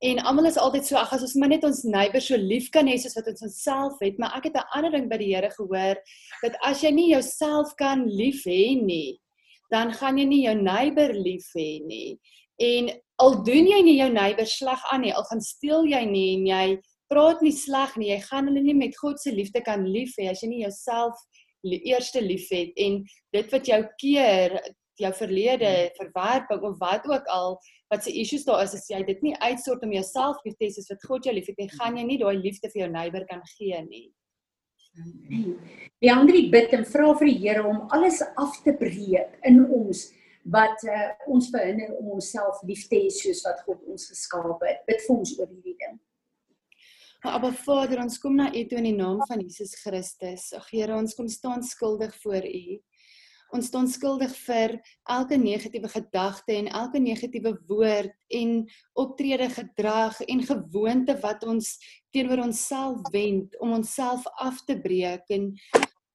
En 0.00 0.18
almal 0.18 0.46
is 0.46 0.58
altyd 0.58 0.86
so 0.86 0.96
ag 0.96 1.12
as 1.12 1.22
ons 1.22 1.34
maar 1.34 1.48
net 1.48 1.64
ons 1.64 1.82
neighbor 1.82 2.20
so 2.20 2.36
lief 2.36 2.70
kan 2.70 2.86
hê 2.86 2.96
soos 2.98 3.14
wat 3.14 3.26
ons 3.26 3.42
onsself 3.42 3.98
het, 4.02 4.18
maar 4.18 4.36
ek 4.36 4.44
het 4.44 4.56
'n 4.56 4.70
ander 4.74 4.90
ding 4.90 5.08
by 5.08 5.16
die 5.16 5.34
Here 5.34 5.50
gehoor 5.50 5.96
dat 6.42 6.54
as 6.62 6.82
jy 6.82 6.90
nie 6.90 7.10
jouself 7.10 7.74
kan 7.76 8.06
lief 8.06 8.44
hê 8.46 8.80
nie, 8.80 9.18
dan 9.70 9.92
gaan 9.92 10.18
jy 10.18 10.24
nie 10.24 10.44
jou 10.44 10.54
neighbor 10.54 11.12
lief 11.12 11.50
hê 11.56 11.82
nie. 11.86 12.18
En 12.62 12.90
al 13.22 13.38
doen 13.46 13.66
jy 13.70 13.80
nie 13.82 13.98
jou 13.98 14.10
neighbor 14.12 14.46
sleg 14.46 14.82
aan 14.92 15.04
nie, 15.06 15.14
al 15.14 15.26
gaan 15.30 15.42
steel 15.42 15.86
jy 15.90 16.02
nie 16.06 16.28
en 16.36 16.46
jy 16.50 16.66
praat 17.10 17.42
nie 17.42 17.54
sleg 17.54 17.96
nie, 18.00 18.10
jy 18.12 18.20
gaan 18.28 18.48
hulle 18.50 18.62
nie 18.64 18.76
met 18.78 18.96
God 18.98 19.20
se 19.20 19.32
liefde 19.34 19.62
kan 19.64 19.84
lief 19.86 20.14
hê 20.18 20.30
as 20.30 20.42
jy 20.42 20.50
nie 20.50 20.64
jouself 20.64 21.18
eerste 21.64 22.20
liefhet 22.20 22.74
en 22.76 22.98
dit 23.32 23.52
wat 23.52 23.68
jou 23.68 23.78
keer 24.00 24.58
jou 25.00 25.10
verlede 25.18 25.70
verwerping 25.96 26.62
of 26.62 26.76
wat 26.78 27.06
ook 27.10 27.30
al 27.32 27.56
wat 27.90 28.04
se 28.04 28.12
issues 28.12 28.44
daar 28.44 28.62
is 28.62 28.74
as 28.76 28.86
jy 28.90 29.00
dit 29.06 29.22
nie 29.22 29.34
uitsort 29.40 29.82
om 29.82 29.94
jouself 29.94 30.42
lief 30.44 30.58
te 30.58 30.68
hê 30.68 30.74
soos 30.74 30.90
wat 30.92 31.06
God 31.08 31.26
jou 31.26 31.34
liefhet 31.34 31.58
nie 31.58 31.70
gaan 31.72 31.98
jy 31.98 32.04
nie 32.06 32.18
daai 32.20 32.36
liefde 32.38 32.70
vir 32.72 32.84
jou 32.84 32.90
neighbor 32.92 33.26
kan 33.30 33.42
gee 33.56 33.80
nie. 33.88 34.06
Die 36.02 36.12
ander 36.12 36.36
bid 36.52 36.74
en 36.76 36.84
vra 36.86 37.10
vir 37.18 37.30
die 37.32 37.38
Here 37.42 37.64
om 37.66 37.88
alles 37.96 38.20
af 38.38 38.60
te 38.62 38.76
breek 38.78 39.40
in 39.48 39.64
ons 39.64 40.06
wat 40.44 40.82
uh, 40.84 41.10
ons 41.32 41.48
verhinder 41.52 41.94
om 41.98 42.14
onsself 42.18 42.60
lief 42.68 42.86
te 42.88 42.98
hê 43.00 43.12
soos 43.12 43.44
wat 43.46 43.62
God 43.64 43.84
ons 43.88 44.08
geskaap 44.10 44.64
het. 44.68 44.82
Bid 44.88 45.04
vir 45.06 45.16
ons 45.16 45.36
oor 45.38 45.48
hierdie 45.48 45.78
ding. 45.80 46.00
Maar 47.24 47.54
Vader, 47.56 48.02
ons 48.02 48.18
kom 48.20 48.34
na 48.36 48.50
U 48.52 48.64
toe 48.68 48.76
in 48.82 48.90
die 48.90 48.98
naam 48.98 49.22
van 49.24 49.40
Jesus 49.40 49.72
Christus. 49.80 50.50
Ag 50.52 50.66
Here, 50.68 50.92
ons 50.92 51.16
kom 51.16 51.28
staan 51.32 51.64
skuldig 51.64 52.12
voor 52.20 52.44
U. 52.44 52.76
Ons 53.54 53.70
staan 53.70 53.88
skuldig 53.88 54.32
vir 54.44 54.74
elke 55.14 55.38
negatiewe 55.38 55.88
gedagte 55.88 56.56
en 56.56 56.68
elke 56.68 57.00
negatiewe 57.00 57.54
woord 57.68 58.12
en 58.34 58.52
optrede 58.98 59.48
gedrag 59.54 60.18
en 60.26 60.42
gewoonte 60.42 61.16
wat 61.22 61.46
ons 61.48 61.76
teenoor 62.12 62.44
onsself 62.48 63.00
wend 63.14 63.56
om 63.62 63.76
onsself 63.78 64.26
af 64.42 64.60
te 64.66 64.76
breek 64.80 65.30
en 65.32 65.52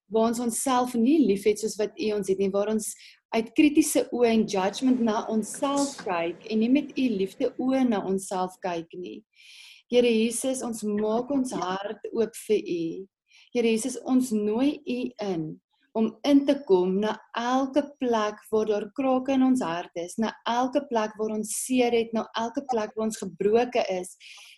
waar 0.09 0.31
ons 0.31 0.41
onsself 0.43 0.95
nie 0.97 1.19
liefhet 1.27 1.61
soos 1.61 1.77
wat 1.79 1.95
U 1.99 2.11
ons 2.17 2.29
het 2.31 2.41
nie, 2.41 2.51
waar 2.53 2.71
ons 2.73 2.93
uit 3.35 3.49
kritiese 3.53 4.07
oë 4.15 4.29
en 4.31 4.43
judgement 4.49 5.01
na 5.05 5.21
onsself 5.29 5.93
kyk 6.01 6.47
en 6.49 6.61
nie 6.63 6.69
met 6.73 6.91
u 6.97 7.05
liefde 7.13 7.51
oë 7.61 7.83
na 7.91 8.01
onsself 8.05 8.55
kyk 8.63 8.89
nie. 8.97 9.19
Here 9.89 10.09
Jesus, 10.09 10.63
ons 10.65 10.81
maak 10.85 11.29
ons 11.33 11.53
hart 11.57 12.09
oop 12.13 12.35
vir 12.47 12.61
u. 12.61 12.83
Here 13.53 13.69
Jesus, 13.69 13.97
ons 14.05 14.31
nooi 14.33 14.77
u 14.81 14.99
in 15.25 15.45
om 15.97 16.09
in 16.27 16.43
te 16.45 16.55
kom 16.67 16.97
na 17.01 17.15
elke 17.37 17.83
plek 18.01 18.41
waar 18.51 18.67
daar 18.69 18.85
krake 18.97 19.33
in 19.33 19.43
ons 19.43 19.63
hart 19.65 19.95
is, 19.99 20.17
na 20.21 20.31
elke 20.49 20.83
plek 20.89 21.15
waar 21.17 21.33
ons 21.37 21.53
seer 21.63 21.95
het, 21.95 22.13
na 22.13 22.25
elke 22.37 22.63
plek 22.69 22.93
waar 22.95 23.07
ons 23.07 23.21
gebroke 23.21 23.83
is. 23.93 24.13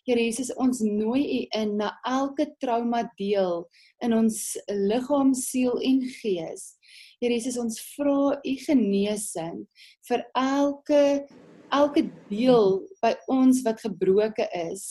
Here 0.08 0.20
Jesus, 0.20 0.52
ons 0.60 0.82
nooi 0.84 1.24
u 1.24 1.42
in 1.62 1.78
na 1.80 1.94
elke 2.08 2.50
trauma 2.64 3.06
deel 3.20 3.66
in 4.04 4.18
ons 4.18 4.42
liggaam, 4.68 5.34
siel 5.38 5.80
en 5.80 6.02
gees. 6.22 6.74
Here 7.22 7.34
Jesus, 7.34 7.60
ons 7.62 7.80
vra 7.96 8.36
u 8.42 8.58
genesing 8.66 9.64
vir 10.10 10.26
elke 10.36 11.04
elke 11.72 12.04
deel 12.30 12.82
by 13.04 13.14
ons 13.32 13.62
wat 13.66 13.82
gebroke 13.84 14.48
is. 14.58 14.88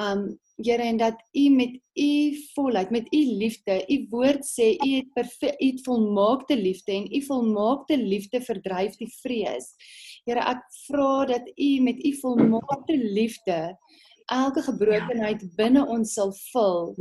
Um 0.00 0.38
Here 0.58 0.82
en 0.82 0.96
dat 0.96 1.14
u 1.32 1.48
met 1.48 1.78
u 1.94 2.36
volheid, 2.54 2.90
met 2.90 3.14
u 3.14 3.18
liefde, 3.38 3.84
u 3.88 4.06
woord 4.10 4.42
sê 4.42 4.74
u 4.86 4.88
het 4.96 5.12
perfek 5.14 5.60
u 5.60 5.66
het 5.66 5.82
volmaakte 5.82 6.56
liefde 6.56 6.92
en 6.92 7.14
u 7.14 7.22
volmaakte 7.22 7.98
liefde 7.98 8.40
verdryf 8.42 8.96
die 8.96 9.10
vrees. 9.20 9.68
Here, 10.26 10.42
ek 10.42 10.64
vra 10.88 11.24
dat 11.30 11.46
u 11.54 11.68
met 11.80 12.02
u 12.04 12.12
volmaakte 12.18 12.98
liefde 12.98 13.78
elke 14.26 14.66
gebrokenheid 14.66 15.46
binne 15.56 15.86
ons 15.86 16.18
sal 16.18 16.34
vul. 16.50 16.94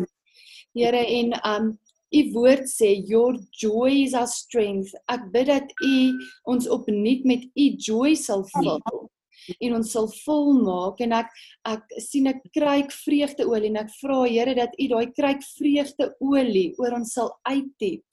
Here 0.78 1.02
en 1.02 1.34
um 1.42 1.76
U 2.08 2.22
woord 2.32 2.70
sê 2.72 2.94
your 3.10 3.36
joy 3.52 4.06
is 4.06 4.14
our 4.14 4.30
strength. 4.32 4.94
Ek 5.12 5.26
bid 5.34 5.50
dat 5.50 5.74
U 5.84 5.96
ons 6.48 6.70
opnuut 6.72 7.26
met 7.28 7.44
U 7.52 7.66
joy 7.76 8.14
sal 8.16 8.46
vul 8.54 8.80
en 9.60 9.78
ons 9.80 9.92
sal 9.92 10.08
volmaak 10.26 11.02
en 11.06 11.18
ek 11.22 11.34
ek 11.74 11.98
sien 12.04 12.28
'n 12.28 12.42
kruik 12.54 12.92
vreugdeolie 12.92 13.72
en 13.74 13.84
ek 13.84 13.92
vra 14.02 14.22
Here 14.28 14.56
dat 14.56 14.74
U 14.80 14.88
daai 14.88 15.08
kruik 15.14 15.42
vreugdeolie 15.58 16.74
oor 16.78 16.94
ons 17.00 17.14
sal 17.14 17.32
uitdiep 17.46 18.06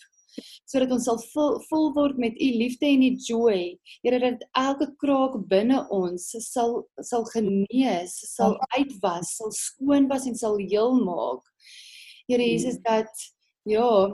sodat 0.67 0.91
ons 0.91 1.05
sal 1.07 1.21
vol, 1.33 1.61
vol 1.71 1.93
word 1.95 2.19
met 2.19 2.35
u 2.43 2.49
liefde 2.59 2.87
en 2.87 3.03
u 3.07 3.11
joy. 3.29 3.79
Here 4.03 4.19
dat 4.19 4.43
elke 4.59 4.89
kraak 4.99 5.37
binne 5.51 5.85
ons 5.95 6.27
sal 6.43 6.83
sal 7.01 7.27
genees, 7.35 8.17
sal 8.35 8.59
uitwas, 8.77 9.37
sal 9.39 9.53
skoon 9.55 10.09
was 10.11 10.27
en 10.27 10.35
sal 10.35 10.59
heel 10.59 10.99
maak. 11.05 11.43
Here 12.29 12.43
Jesus 12.43 12.81
dat 12.83 13.11
Ja, 13.65 14.13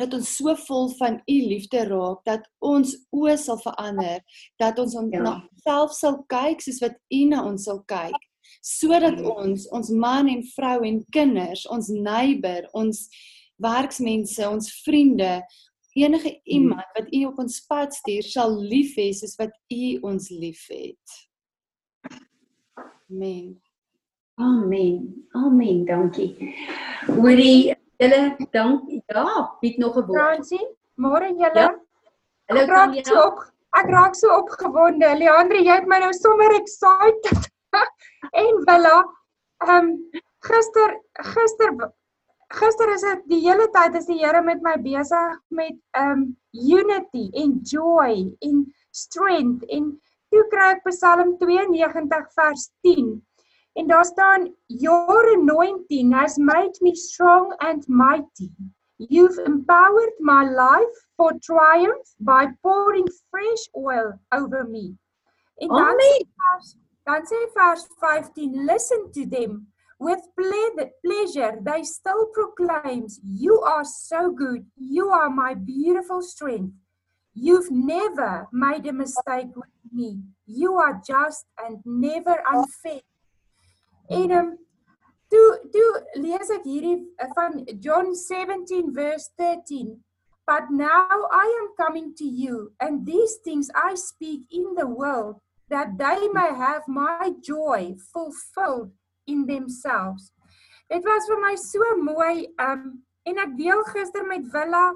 dat 0.00 0.14
ons 0.16 0.32
so 0.36 0.54
vol 0.66 0.88
van 0.98 1.20
u 1.28 1.36
liefde 1.50 1.84
raak 1.88 2.24
dat 2.28 2.46
ons 2.64 2.94
oë 3.14 3.36
sal 3.40 3.60
verander, 3.62 4.20
dat 4.60 4.78
ons 4.82 4.96
ons 4.98 5.14
ja. 5.14 5.22
na 5.24 5.34
self 5.64 5.94
sal 5.96 6.20
kyk 6.32 6.64
soos 6.64 6.80
wat 6.84 6.96
u 7.12 7.22
na 7.30 7.44
ons 7.46 7.66
sal 7.68 7.82
kyk, 7.90 8.16
sodat 8.64 9.20
ja. 9.20 9.34
ons 9.44 9.68
ons 9.76 9.92
man 9.92 10.30
en 10.32 10.44
vrou 10.54 10.78
en 10.88 11.00
kinders, 11.14 11.66
ons 11.70 11.92
neighbor, 11.92 12.68
ons 12.76 13.06
werksmense, 13.60 14.40
ons 14.48 14.70
vriende, 14.86 15.40
enige 15.98 16.30
hmm. 16.30 16.44
iemand 16.44 16.94
wat 16.96 17.10
u 17.12 17.24
op 17.28 17.42
ons 17.44 17.58
pad 17.68 17.94
stuur, 17.94 18.24
sal 18.24 18.56
lief 18.60 18.96
hê 18.98 19.10
soos 19.16 19.36
wat 19.40 19.52
u 19.74 19.98
ons 20.12 20.30
liefhet. 20.32 21.18
Amen. 23.10 23.58
Amen. 24.40 25.26
Amen. 25.36 25.84
Dankie. 25.84 26.54
Hoorie 27.10 27.74
Julle 28.00 28.36
dank 28.50 28.88
ja, 28.88 29.56
bied 29.60 29.76
nog 29.78 29.96
'n 29.96 30.06
woord. 30.06 30.20
Fransie, 30.20 30.66
môre 30.96 31.28
julle. 31.28 31.64
Ja. 31.66 31.80
Hallo 32.48 32.66
Tanya. 32.66 33.04
So 33.04 33.22
op, 33.26 33.38
ek 33.76 33.90
raak 33.92 34.14
so 34.14 34.28
opgewonde. 34.36 35.10
Leandre, 35.18 35.60
jy 35.60 35.74
het 35.80 35.86
my 35.86 35.98
nou 36.00 36.12
sommer 36.12 36.54
excited. 36.56 37.50
en 38.44 38.62
Willa, 38.66 38.98
ehm 39.66 39.76
um, 39.76 39.88
gister 40.48 40.96
gister 41.34 41.76
gister 42.50 42.92
is 42.94 43.02
dit 43.06 43.26
die 43.34 43.40
hele 43.44 43.68
tyd 43.74 43.94
is 43.94 44.06
die 44.08 44.18
Here 44.24 44.40
met 44.42 44.62
my 44.62 44.76
besig 44.80 45.36
met 45.48 45.76
ehm 45.92 46.12
um, 46.12 46.22
unity 46.52 47.28
en 47.42 47.60
joy 47.62 48.36
en 48.48 48.64
strength 48.90 49.68
en 49.68 49.92
toe 50.32 50.46
kry 50.50 50.70
ek 50.74 50.88
Psalm 50.88 51.36
92 51.38 52.32
vers 52.40 52.70
10 52.86 53.12
En 53.72 53.86
daar 53.86 54.04
staan 54.04 54.54
your 54.66 55.38
anointing 55.38 56.12
has 56.12 56.36
made 56.36 56.78
me 56.80 56.94
strong 56.94 57.54
and 57.58 57.88
mighty. 57.88 58.50
You've 58.96 59.38
empowered 59.38 60.14
my 60.18 60.44
life 60.44 61.06
for 61.16 61.32
triumph 61.38 62.08
by 62.18 62.46
pouring 62.62 63.08
fresh 63.30 63.68
oil 63.74 64.20
over 64.28 64.64
me. 64.64 64.98
En 65.56 65.68
dan 65.68 65.96
sê 65.98 66.24
vers 66.36 66.76
dan 67.04 67.22
sê 67.26 67.50
vers 67.54 67.86
15 67.98 68.64
listen 68.64 69.10
to 69.12 69.26
them. 69.26 69.66
With 69.98 70.20
pleasure 71.02 71.60
they 71.62 71.82
still 71.84 72.26
proclaims 72.32 73.20
you 73.22 73.60
are 73.62 73.84
so 73.84 74.30
good. 74.30 74.64
You 74.76 75.10
are 75.10 75.30
my 75.30 75.54
beautiful 75.54 76.22
strength. 76.22 76.72
You've 77.34 77.70
never 77.70 78.48
made 78.52 78.86
a 78.86 78.92
mistake 78.92 79.54
with 79.54 79.70
me. 79.92 80.20
You 80.46 80.78
are 80.78 81.00
just 81.06 81.44
and 81.58 81.78
never 81.84 82.42
unfair 82.52 83.00
En 84.10 84.30
um, 84.30 84.48
toe 85.30 85.48
toe 85.70 85.90
lees 86.18 86.48
ek 86.50 86.64
hierdie 86.66 86.98
uh, 87.22 87.28
van 87.36 87.60
John 87.78 88.14
17 88.18 88.90
verse 88.94 89.30
13. 89.38 90.00
But 90.50 90.72
now 90.74 91.28
I 91.30 91.46
am 91.62 91.68
coming 91.78 92.10
to 92.18 92.26
you 92.26 92.72
and 92.80 93.06
these 93.06 93.38
things 93.44 93.70
I 93.70 93.94
speak 93.94 94.50
in 94.50 94.74
the 94.74 94.86
world 94.86 95.38
that 95.70 95.94
they 95.96 96.26
may 96.34 96.50
have 96.50 96.82
my 96.88 97.30
joy 97.38 97.94
fulfilled 98.10 98.90
in 99.30 99.46
themselves. 99.46 100.32
Dit 100.90 101.06
was 101.06 101.30
vir 101.30 101.38
my 101.38 101.54
so 101.54 101.86
mooi 102.02 102.50
um 102.58 102.98
en 103.30 103.38
ek 103.38 103.54
deel 103.54 103.84
gister 103.94 104.26
met 104.26 104.50
Willa 104.50 104.88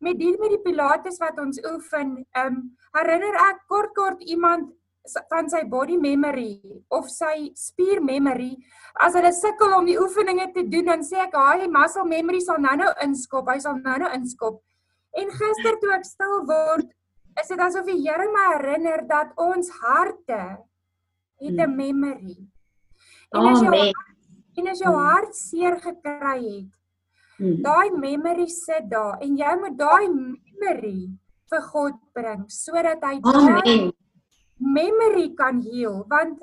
met 0.00 0.16
die 0.16 0.32
met 0.40 0.56
die 0.56 0.64
pilates 0.64 1.20
wat 1.20 1.36
ons 1.44 1.60
oefen. 1.60 2.22
Um 2.32 2.62
herinner 2.96 3.36
ek 3.50 3.66
kort 3.68 3.92
kort 3.92 4.24
iemand 4.24 4.72
van 5.30 5.50
sy 5.50 5.62
body 5.64 5.96
memory 5.96 6.60
of 6.90 7.08
sy 7.10 7.52
spier 7.54 8.00
memory 8.00 8.56
as 9.06 9.14
hulle 9.14 9.32
sukkel 9.32 9.74
om 9.78 9.86
die 9.86 9.98
oefeninge 10.00 10.52
te 10.54 10.66
doen 10.68 10.92
dan 10.92 11.04
sê 11.06 11.20
ek 11.26 11.34
haai 11.36 11.68
muscle 11.68 12.04
memory 12.04 12.40
sal 12.40 12.58
nou-nou 12.58 12.92
inskop 13.06 13.48
hy 13.52 13.58
sal 13.60 13.78
nou-nou 13.78 14.12
inskop 14.18 14.62
en 15.16 15.34
gister 15.40 15.80
toe 15.80 15.92
ek 15.96 16.04
stil 16.04 16.40
word 16.48 16.88
is 17.40 17.48
dit 17.52 17.60
asof 17.60 17.88
die 17.88 18.00
Here 18.00 18.26
my 18.32 18.46
herinner 18.54 19.04
dat 19.08 19.32
ons 19.36 19.68
harte 19.82 20.40
het 21.40 21.52
'n 21.52 21.60
hmm. 21.60 21.76
memory. 21.76 22.36
En 23.34 23.46
as 23.52 23.60
jy 23.60 23.92
en 24.56 24.68
as 24.68 24.78
jou 24.80 24.92
hmm. 24.92 25.06
hart 25.06 25.34
seer 25.36 25.76
gekry 25.80 26.40
het, 26.40 26.72
hmm. 27.38 27.62
daai 27.62 27.90
memory 27.90 28.48
sit 28.48 28.88
daar 28.88 29.20
en 29.20 29.36
jy 29.36 29.52
moet 29.60 29.76
daai 29.76 30.08
memory 30.08 31.10
vir 31.50 31.62
God 31.72 31.94
bring 32.14 32.48
sodat 32.48 33.04
hy 33.04 33.20
Amen. 33.20 33.92
Memory 34.56 35.34
kan 35.34 35.60
heal 35.62 36.04
want 36.08 36.40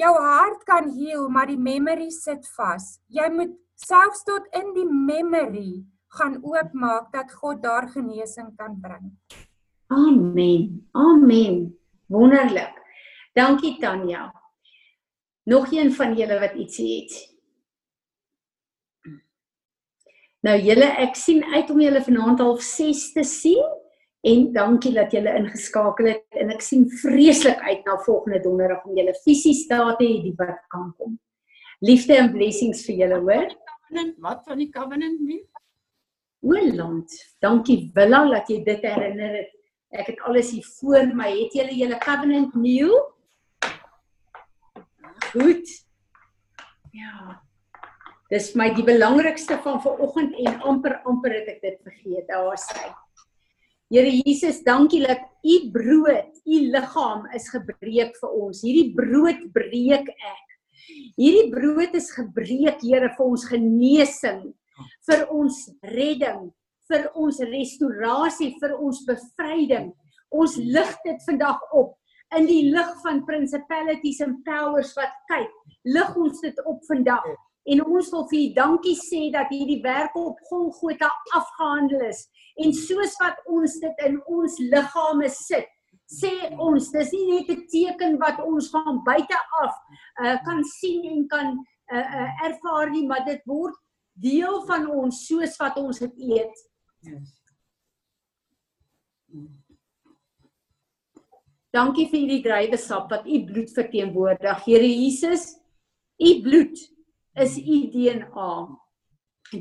jou 0.00 0.12
hart 0.16 0.64
kan 0.64 0.88
heal 0.96 1.28
maar 1.28 1.46
die 1.50 1.60
memory 1.60 2.10
sit 2.10 2.46
vas. 2.56 2.98
Jy 3.08 3.28
moet 3.34 3.56
selfs 3.76 4.24
tot 4.24 4.46
in 4.56 4.72
die 4.76 4.88
memory 4.88 5.84
gaan 6.18 6.40
oopmaak 6.42 7.12
dat 7.12 7.32
God 7.32 7.62
daar 7.62 7.88
genesing 7.88 8.52
kan 8.56 8.80
bring. 8.80 9.12
Amen. 9.90 10.88
Amen. 10.92 11.78
Wonderlik. 12.06 12.74
Dankie 13.34 13.78
Tanya. 13.78 14.30
Nog 15.42 15.72
een 15.72 15.92
van 15.92 16.16
julle 16.16 16.38
wat 16.40 16.54
iets 16.54 16.78
het. 16.78 17.12
Nou 20.40 20.56
julle, 20.56 20.86
ek 21.04 21.18
sien 21.18 21.44
uit 21.44 21.70
om 21.70 21.80
julle 21.82 22.02
vanaand 22.02 22.40
half 22.40 22.62
6 22.64 23.12
te 23.12 23.24
sien 23.26 23.64
en 24.20 24.52
dankie 24.52 24.92
dat 24.94 25.12
julle 25.12 25.32
ingeskakel 25.38 26.10
het 26.12 26.40
en 26.42 26.52
ek 26.52 26.64
sien 26.64 26.84
vreeslik 27.00 27.60
uit 27.64 27.86
na 27.86 27.96
volgende 28.04 28.42
donderdag 28.44 28.84
om 28.84 28.96
julle 28.98 29.14
fisies 29.24 29.66
daar 29.70 29.96
te 29.96 30.04
hê 30.04 30.20
die 30.26 30.34
wat 30.38 30.60
kan 30.72 30.90
kom. 30.98 31.16
Liefde 31.80 32.18
en 32.20 32.32
blessings 32.32 32.84
vir 32.84 33.04
julle, 33.04 33.20
hoor? 33.24 33.54
Wat 34.20 34.44
van 34.44 34.60
die 34.60 34.68
covenant 34.72 35.22
nie? 35.24 35.40
O 36.44 36.56
land, 36.76 37.12
dankie 37.40 37.90
Willa 37.96 38.22
dat 38.28 38.48
jy 38.52 38.60
dit 38.64 38.84
herinner 38.84 39.38
het. 39.40 39.54
Ek 39.90 40.12
het 40.12 40.20
alles 40.28 40.52
hier 40.54 40.66
voor 40.78 41.08
my. 41.18 41.30
Het 41.34 41.56
julle 41.58 41.74
julle 41.74 41.98
covenant 42.00 42.54
new? 42.54 42.92
Goed. 45.32 45.72
Ja. 46.94 47.40
Dis 48.30 48.52
my 48.54 48.68
die 48.76 48.86
belangrikste 48.86 49.58
van 49.64 49.80
vanoggend 49.82 50.36
en 50.38 50.60
amper 50.70 51.00
amper 51.10 51.34
het 51.40 51.48
ek 51.56 51.64
dit 51.64 51.80
vergeet. 51.82 52.28
Daar 52.30 52.60
sê. 52.60 52.86
Here 53.90 54.10
Jesus, 54.22 54.60
dankie 54.62 55.00
dat 55.02 55.24
u 55.42 55.70
brood, 55.74 56.36
u 56.46 56.58
liggaam 56.70 57.24
is 57.34 57.48
gebreek 57.50 58.14
vir 58.20 58.36
ons. 58.38 58.60
Hierdie 58.62 58.92
brood 58.94 59.40
breek 59.50 60.06
ek. 60.14 60.52
Hierdie 61.18 61.48
brood 61.50 61.96
is 61.98 62.12
gebreek, 62.14 62.78
Here, 62.86 63.10
vir 63.16 63.24
ons 63.26 63.48
genesing, 63.50 64.44
vir 65.10 65.24
ons 65.34 65.58
redding, 65.90 66.52
vir 66.86 67.10
ons 67.18 67.42
restaurasie, 67.50 68.52
vir 68.62 68.76
ons 68.78 69.02
bevryding. 69.10 69.90
Ons 70.30 70.54
lig 70.62 70.94
dit 71.02 71.26
vandag 71.26 71.58
op 71.74 71.96
in 72.38 72.46
die 72.46 72.68
lig 72.70 72.90
van 73.02 73.24
principalities 73.26 74.22
and 74.22 74.38
powers 74.46 74.94
wat 74.94 75.18
kyk. 75.32 75.50
Lig 75.90 76.14
ons 76.14 76.46
dit 76.46 76.62
op 76.62 76.78
vandag. 76.86 77.26
En 77.68 77.82
ons 77.84 78.10
wil 78.12 78.24
vir 78.30 78.40
U 78.40 78.52
dankie 78.56 78.96
sê 78.96 79.26
dat 79.34 79.50
hierdie 79.52 79.82
werk 79.84 80.14
op 80.16 80.38
Golgotha 80.48 81.10
afgehandel 81.36 82.06
is. 82.08 82.24
En 82.56 82.72
soos 82.72 83.16
wat 83.20 83.36
ons 83.46 83.76
dit 83.82 84.06
in 84.06 84.16
ons 84.26 84.56
liggame 84.72 85.28
sit, 85.28 85.68
sê 86.10 86.32
ons, 86.58 86.90
dis 86.90 87.12
nie 87.12 87.26
net 87.30 87.50
'n 87.50 87.66
teken 87.70 88.18
wat 88.18 88.40
ons 88.42 88.70
van 88.70 89.02
buite 89.04 89.38
af 89.62 89.74
uh, 90.24 90.36
kan 90.44 90.64
sien 90.64 91.04
en 91.04 91.28
kan 91.28 91.48
uh, 91.92 91.98
uh, 91.98 92.30
ervaar 92.48 92.90
nie, 92.90 93.06
maar 93.06 93.24
dit 93.24 93.42
word 93.46 93.76
deel 94.14 94.64
van 94.66 94.88
ons 94.90 95.26
soos 95.26 95.56
wat 95.60 95.76
ons 95.76 95.98
dit 95.98 96.16
eet. 96.18 96.64
Dankie 101.70 102.08
vir 102.10 102.18
hierdie 102.18 102.42
druiwesap 102.42 103.12
wat 103.14 103.26
u 103.26 103.44
bloed 103.46 103.70
verteenwoordig. 103.70 104.64
Here 104.66 104.88
Jesus, 104.90 105.54
u 106.18 106.30
bloed 106.42 106.74
is 107.34 107.58
u 107.58 107.90
DNA. 107.90 108.68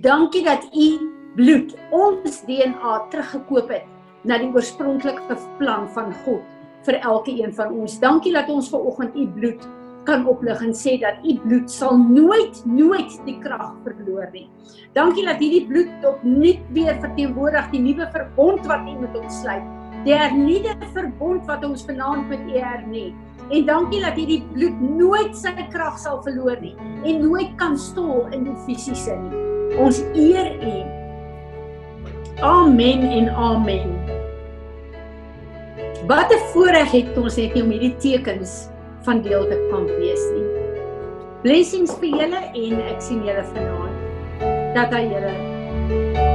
Dankie 0.02 0.44
dat 0.44 0.70
u 0.74 1.00
bloed 1.36 1.76
ons 1.92 2.42
DNA 2.46 3.08
teruggekoop 3.10 3.70
het 3.70 3.86
na 4.24 4.38
die 4.42 4.50
oorspronklike 4.54 5.38
plan 5.58 5.88
van 5.94 6.14
God 6.26 6.46
vir 6.88 7.00
elke 7.00 7.32
een 7.32 7.54
van 7.54 7.74
ons. 7.74 8.00
Dankie 8.00 8.34
dat 8.34 8.50
ons 8.50 8.70
ver 8.70 8.80
oggend 8.80 9.16
u 9.16 9.28
bloed 9.28 9.68
kan 10.08 10.26
oplig 10.28 10.62
en 10.66 10.74
sê 10.74 10.98
dat 11.00 11.22
u 11.24 11.36
bloed 11.44 11.72
sal 11.72 11.98
nooit 11.98 12.64
nooit 12.66 13.20
die 13.26 13.38
krag 13.44 13.76
verloor 13.86 14.30
nie. 14.34 14.48
Dankie 14.98 15.26
dat 15.28 15.42
hierdie 15.42 15.68
bloed 15.68 16.06
opnuut 16.06 16.64
weer 16.74 16.98
verteenwoordig 17.04 17.70
die 17.74 17.84
nuwe 17.84 18.10
verbond 18.16 18.66
wat 18.66 18.88
u 18.90 18.98
met 19.04 19.18
ons 19.20 19.42
sluit. 19.44 19.79
Die 20.06 20.16
hernuide 20.16 20.76
verbond 20.94 21.48
wat 21.50 21.66
ons 21.68 21.84
vanaand 21.88 22.30
met 22.30 22.46
u 22.48 22.58
hernie. 22.58 23.10
En 23.50 23.66
dankie 23.66 24.00
dat 24.04 24.16
hierdie 24.20 24.44
bloed 24.54 24.82
nooit 24.82 25.34
sy 25.38 25.52
krag 25.74 25.98
sal 26.00 26.22
verloor 26.24 26.60
nie 26.62 26.76
en 27.08 27.24
nooit 27.24 27.56
kan 27.58 27.78
stol 27.80 28.28
in 28.36 28.46
die 28.46 28.56
fisiese 28.68 29.16
nie. 29.18 29.42
Ons 29.82 30.04
eer 30.14 30.54
u. 30.62 30.76
Amen 32.46 33.04
en 33.10 33.30
amen. 33.34 33.96
Wat 36.08 36.32
'n 36.32 36.46
voorreg 36.54 36.92
het 36.92 37.18
ons 37.18 37.36
het 37.36 37.56
om 37.62 37.70
hierdie 37.70 37.96
tekens 37.98 38.70
van 39.04 39.22
deel 39.22 39.48
te 39.50 39.58
kan 39.72 39.86
wees 39.86 40.24
nie. 40.34 40.48
Blessings 41.42 41.94
vir 42.00 42.10
julle 42.10 42.42
en 42.54 42.82
ek 42.88 43.02
sien 43.02 43.24
julle 43.26 43.44
vanaand. 43.44 43.98
Dat 44.76 44.94
hy 44.94 45.04
julle 45.10 46.29